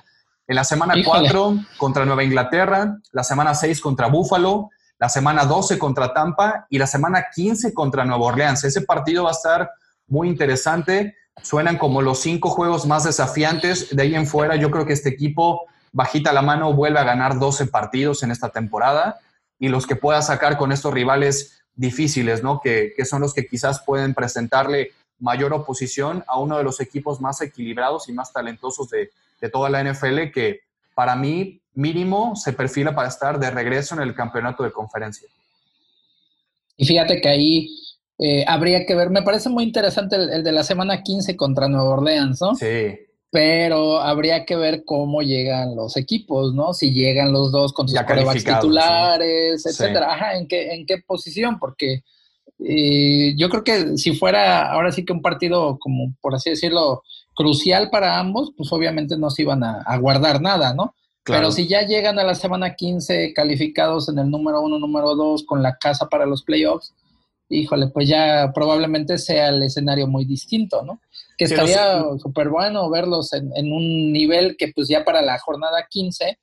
[0.48, 5.80] En la semana 4 contra Nueva Inglaterra, la semana 6 contra Buffalo, la semana 12
[5.80, 8.64] contra Tampa y la semana 15 contra Nueva Orleans.
[8.64, 9.72] Ese partido va a estar
[10.08, 11.16] muy interesante.
[11.42, 13.96] Suenan como los cinco juegos más desafiantes.
[13.96, 17.40] De ahí en fuera, yo creo que este equipo, bajita la mano, vuelve a ganar
[17.40, 19.20] 12 partidos en esta temporada
[19.64, 22.60] y los que pueda sacar con estos rivales difíciles, ¿no?
[22.62, 27.40] Que, son los que quizás pueden presentarle mayor oposición a uno de los equipos más
[27.40, 29.10] equilibrados y más talentosos de,
[29.54, 30.60] toda la NFL, que
[30.94, 35.30] para mí mínimo se perfila para estar de regreso en el campeonato de conferencia.
[36.76, 37.70] Y fíjate que ahí
[38.20, 41.70] eh, habría que ver, me parece muy interesante el, el, de la semana 15 contra
[41.70, 42.54] Nueva Orleans, ¿no?
[42.56, 42.98] Sí
[43.34, 46.72] pero habría que ver cómo llegan los equipos, ¿no?
[46.76, 50.14] Si llegan los dos con sus corebacks titulares, etcétera.
[50.14, 51.58] Ajá, ¿en qué, en qué posición?
[51.58, 52.04] Porque
[52.60, 57.02] eh, yo creo que si fuera ahora sí que un partido, como por así decirlo,
[57.34, 60.94] crucial para ambos, pues obviamente no se iban a, guardar nada, ¿no?
[61.24, 65.44] Pero si ya llegan a la semana 15 calificados en el número uno, número dos,
[65.44, 66.94] con la casa para los playoffs,
[67.50, 71.02] híjole, pues ya probablemente sea el escenario muy distinto, ¿no?
[71.38, 76.38] Que estaría súper bueno verlos en, un nivel que pues ya para la jornada 15,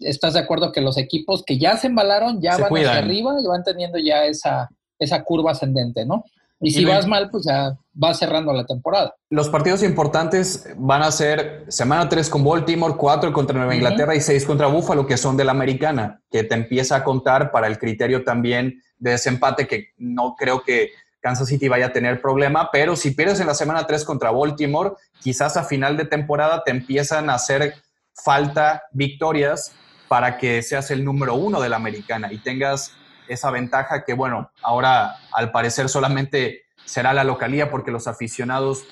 [0.00, 3.46] ¿estás de acuerdo que los equipos que ya se embalaron ya van hacia arriba y
[3.46, 4.68] van teniendo ya esa,
[4.98, 6.24] esa curva ascendente, ¿no?
[6.60, 9.14] Y si vas mal, pues ya va cerrando la temporada.
[9.28, 14.20] Los partidos importantes van a ser semana 3 con Baltimore, 4 contra Nueva Inglaterra y
[14.20, 17.78] 6 contra Buffalo, que son de la americana, que te empieza a contar para el
[17.78, 20.90] criterio también de desempate, que no creo que
[21.24, 24.90] Kansas City vaya a tener problema, pero si pierdes en la semana 3 contra Baltimore,
[25.22, 27.76] quizás a final de temporada te empiezan a hacer
[28.12, 29.72] falta victorias
[30.06, 32.92] para que seas el número uno de la americana y tengas
[33.26, 38.84] esa ventaja que, bueno, ahora al parecer solamente será la localía porque los aficionados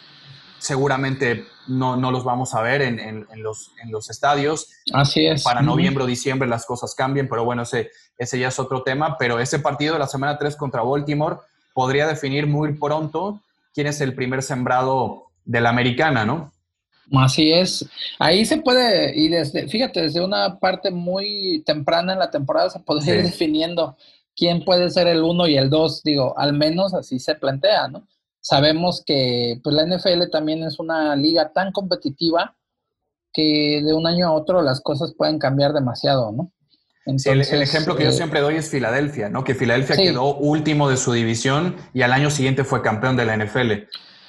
[0.56, 4.70] seguramente no, los vamos a ver en, los, en los estadios.
[4.94, 5.42] Así es.
[5.42, 9.18] Para noviembre o diciembre las cosas cambian, pero bueno, ese, ese ya es otro tema.
[9.18, 11.36] Pero ese partido de la semana 3 contra Baltimore
[11.74, 13.40] podría definir muy pronto
[13.74, 16.52] quién es el primer sembrado de la americana, ¿no?
[17.14, 17.86] Así es.
[18.18, 22.80] Ahí se puede, y desde, fíjate, desde una parte muy temprana en la temporada se
[22.80, 23.96] podría ir definiendo
[24.34, 28.06] quién puede ser el uno y el dos, digo, al menos así se plantea, ¿no?
[28.40, 32.56] Sabemos que pues, la NFL también es una liga tan competitiva
[33.32, 36.50] que de un año a otro las cosas pueden cambiar demasiado, ¿no?
[37.04, 39.42] El, ejemplo que yo eh, siempre doy es Filadelfia, ¿no?
[39.42, 43.36] Que Filadelfia quedó último de su división y al año siguiente fue campeón de la
[43.36, 43.72] NFL.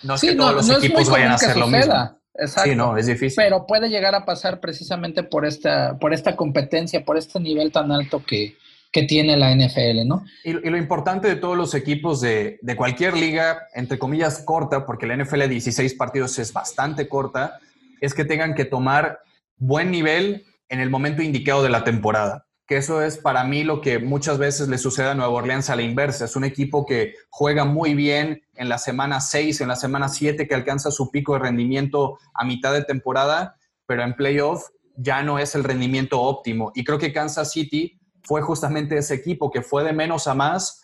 [0.03, 2.19] No es que todos los equipos vayan a hacer lo mismo.
[2.35, 2.69] Exacto.
[2.69, 3.35] Sí, no, es difícil.
[3.35, 7.91] Pero puede llegar a pasar precisamente por esta, por esta competencia, por este nivel tan
[7.91, 8.57] alto que,
[8.91, 10.25] que tiene la NFL, ¿no?
[10.43, 14.83] Y, y, lo importante de todos los equipos de, de, cualquier liga, entre comillas, corta,
[14.87, 17.59] porque la NFL de 16 partidos es bastante corta,
[18.01, 19.19] es que tengan que tomar
[19.57, 23.81] buen nivel en el momento indicado de la temporada que eso es para mí lo
[23.81, 26.25] que muchas veces le sucede a Nueva Orleans a la inversa.
[26.25, 30.47] Es un equipo que juega muy bien en la semana 6, en la semana 7,
[30.47, 35.39] que alcanza su pico de rendimiento a mitad de temporada, pero en playoff ya no
[35.39, 36.71] es el rendimiento óptimo.
[36.73, 40.81] Y creo que Kansas City fue justamente ese equipo que fue de menos a más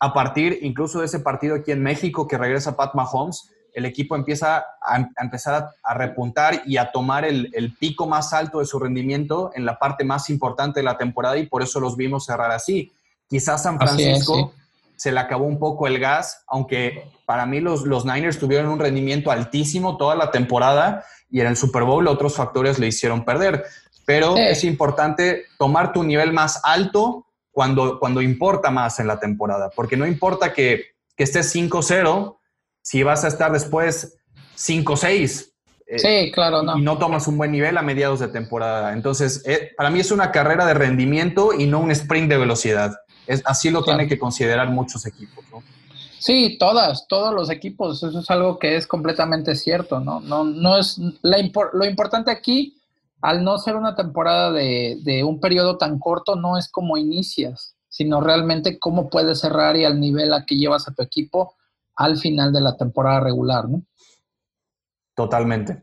[0.00, 4.16] a partir incluso de ese partido aquí en México que regresa Pat Mahomes el equipo
[4.16, 9.50] empieza a, empezar a, repuntar y a tomar el, pico más alto de su rendimiento
[9.54, 12.92] en la parte más importante de la temporada y por eso los vimos cerrar así.
[13.28, 14.52] Quizás San Francisco
[14.96, 18.78] se le acabó un poco el gas, aunque para mí los, los Niners tuvieron un
[18.78, 23.64] rendimiento altísimo toda la temporada y en el Super Bowl otros factores le hicieron perder.
[24.04, 29.70] Pero es importante tomar tu nivel más alto cuando, cuando importa más en la temporada,
[29.74, 32.39] porque no importa que, que estés 5-0
[32.82, 34.18] si vas a estar después
[34.56, 35.50] 5-6.
[35.86, 36.78] Eh, sí, claro, no.
[36.78, 38.92] Y no tomas un buen nivel a mediados de temporada.
[38.92, 42.92] Entonces, eh, para mí es una carrera de rendimiento y no un sprint de velocidad.
[43.26, 45.62] Es, así lo tienen que considerar muchos equipos, ¿no?
[46.18, 48.02] Sí, todas, todos los equipos.
[48.02, 50.20] Eso es algo que es completamente cierto, ¿no?
[50.20, 51.38] No, no es la
[51.72, 52.76] lo importante aquí,
[53.22, 57.74] al no ser una temporada de, de un periodo tan corto, no es cómo inicias,
[57.88, 61.54] sino realmente cómo puedes cerrar y al nivel a que llevas a tu equipo
[62.00, 63.82] al final de la temporada regular, ¿no?
[65.14, 65.82] Totalmente.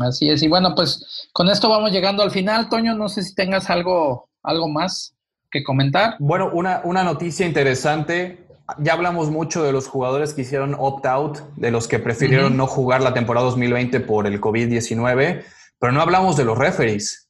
[0.00, 0.42] Así es.
[0.42, 2.68] Y bueno, pues con esto vamos llegando al final.
[2.68, 5.14] Toño, no sé si tengas algo, algo más
[5.52, 6.16] que comentar.
[6.18, 8.44] Bueno, una, una noticia interesante.
[8.78, 13.00] Ya hablamos mucho de los jugadores que hicieron opt-out, de los que prefirieron no jugar
[13.00, 15.44] la temporada 2020 por el COVID-19,
[15.78, 17.28] pero no hablamos de los referees.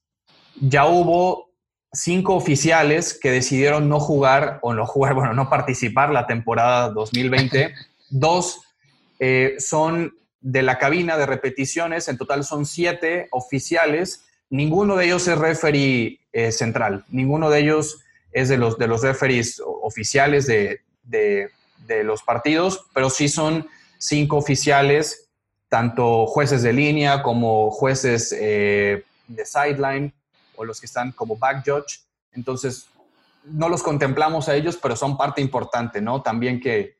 [0.59, 1.51] Ya hubo
[1.93, 7.75] cinco oficiales que decidieron no jugar o no jugar, bueno, no participar la temporada 2020
[8.13, 8.61] Dos
[9.19, 14.27] eh, son de la cabina de repeticiones, en total son siete oficiales.
[14.51, 18.01] Ninguno de ellos es referee eh, central, ninguno de ellos
[18.33, 20.81] es de los, de los referees oficiales de,
[22.05, 23.67] los partidos, pero sí son
[23.99, 25.29] cinco oficiales,
[25.69, 30.13] tanto jueces de línea como jueces eh, de sideline
[30.57, 32.01] o los que están como back judge.
[32.33, 32.87] Entonces,
[33.45, 36.23] no los contemplamos a ellos, pero son parte importante, ¿no?
[36.23, 36.97] También que,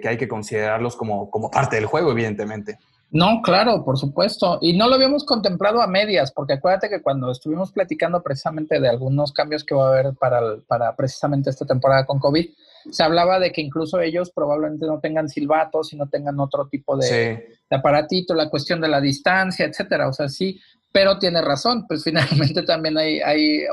[0.00, 2.78] que, hay que considerarlos como, como parte del juego, evidentemente.
[3.12, 4.58] No, claro, por supuesto.
[4.62, 8.88] Y no lo habíamos contemplado a medias, porque acuérdate que cuando estuvimos platicando precisamente de
[8.88, 12.46] algunos cambios que va a haber para, para precisamente esta temporada con COVID,
[12.90, 16.96] se hablaba de que incluso ellos probablemente no tengan silbatos y no tengan otro tipo
[16.96, 20.08] de, de, aparatito, la cuestión de la distancia, etcétera.
[20.08, 20.58] O sea, sí,
[20.90, 23.64] pero tiene razón, pues finalmente también hay, hay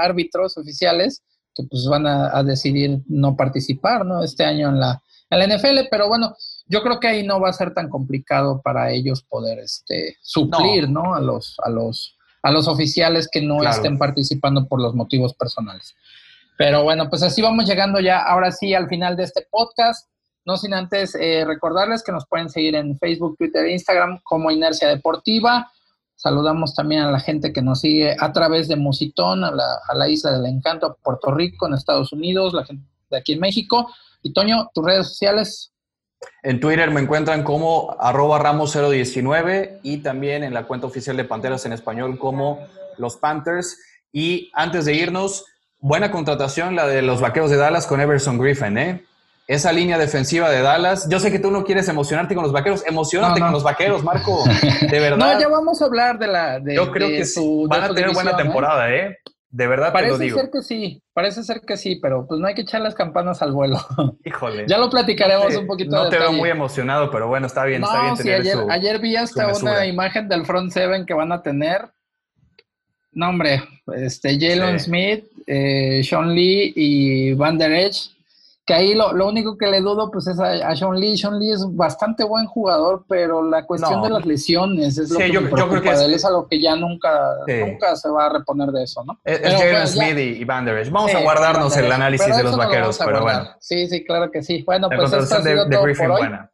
[0.00, 1.22] árbitros oficiales
[1.54, 4.22] que pues van a, a decidir no participar, ¿no?
[4.22, 7.50] Este año en la, en la NFL, pero bueno, yo creo que ahí no va
[7.50, 11.14] a ser tan complicado para ellos poder este, suplir, no.
[11.14, 15.94] A los, a los, a los oficiales que no estén participando por los motivos personales.
[16.56, 20.08] Pero bueno, pues así vamos llegando ya ahora sí al final de este podcast.
[20.44, 24.50] No sin antes eh, recordarles que nos pueden seguir en Facebook, Twitter e Instagram como
[24.50, 25.70] Inercia Deportiva.
[26.14, 29.94] Saludamos también a la gente que nos sigue a través de Musitón, a la, a
[29.94, 33.40] la Isla del Encanto, a Puerto Rico, en Estados Unidos, la gente de aquí en
[33.40, 33.90] México.
[34.22, 35.72] Y Toño, tus redes sociales.
[36.42, 41.66] En Twitter me encuentran como arroba ramos019 y también en la cuenta oficial de Panteras
[41.66, 42.66] en español como
[42.98, 43.78] los Panthers.
[44.12, 45.44] Y antes de irnos,
[45.78, 49.04] buena contratación la de los Vaqueros de Dallas con Everson Griffin, ¿eh?
[49.48, 51.08] Esa línea defensiva de Dallas.
[51.08, 52.84] Yo sé que tú no quieres emocionarte con los vaqueros.
[52.84, 54.42] Emocionate con los vaqueros, Marco.
[54.90, 55.18] De verdad.
[55.18, 56.58] No, ya vamos a hablar de la.
[56.58, 58.36] De, Yo creo que su, van a tener buena ¿eh?
[58.36, 59.18] temporada, ¿eh?
[59.56, 60.38] De verdad parece te lo digo.
[60.38, 63.40] ser que sí, parece ser que sí, pero pues no hay que echar las campanas
[63.40, 63.78] al vuelo.
[64.24, 64.66] Híjole.
[64.68, 65.96] ya lo platicaremos un poquito.
[65.96, 69.16] No te veo muy emocionado, pero bueno, está bien, está bien sí, ayer, ayer vi
[69.16, 71.88] hasta una imagen del front seven que van a tener.
[73.12, 73.62] No, hombre,
[73.94, 78.10] este, Jalen Smith, eh, Sean Lee y Van Der Edge
[78.66, 81.16] que ahí lo, lo, único que le dudo pues es a, Sean Lee.
[81.16, 85.30] Sean Lee es bastante buen jugador, pero la cuestión de las lesiones es lo que
[85.30, 86.14] yo, me preocupa yo creo que es, él.
[86.14, 89.20] Es algo que ya nunca, nunca se va a reponer de eso, ¿no?
[89.24, 90.90] Es, Jalen Smith y Van Der Esch.
[90.90, 93.50] Vamos a guardarnos el análisis de los vaqueros, pero bueno.
[93.60, 94.64] Sí, sí, claro que sí.
[94.66, 96.20] Bueno, la pues esto ha sido de, de Griffin por hoy.
[96.22, 96.50] buena.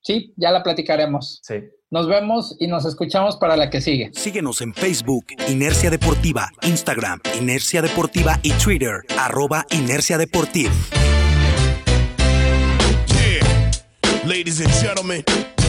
[0.00, 1.40] Sí, ya la platicaremos.
[1.42, 1.56] Sí.
[1.90, 4.10] Nos vemos y nos escuchamos para la que sigue.
[4.14, 10.72] Síguenos en Facebook, Inercia Deportiva, Instagram, Inercia Deportiva y Twitter, arroba Inercia Deportiva.
[14.24, 15.24] Ladies and gentlemen,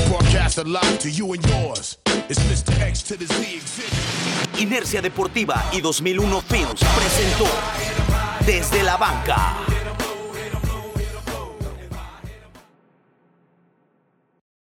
[0.07, 1.97] broadcast live to you and yours.
[2.29, 2.79] It's Mr.
[2.81, 3.61] X to the Z.
[4.61, 7.47] Inercia Deportiva y 2001 Films presentó
[8.45, 9.72] Desde la Banca.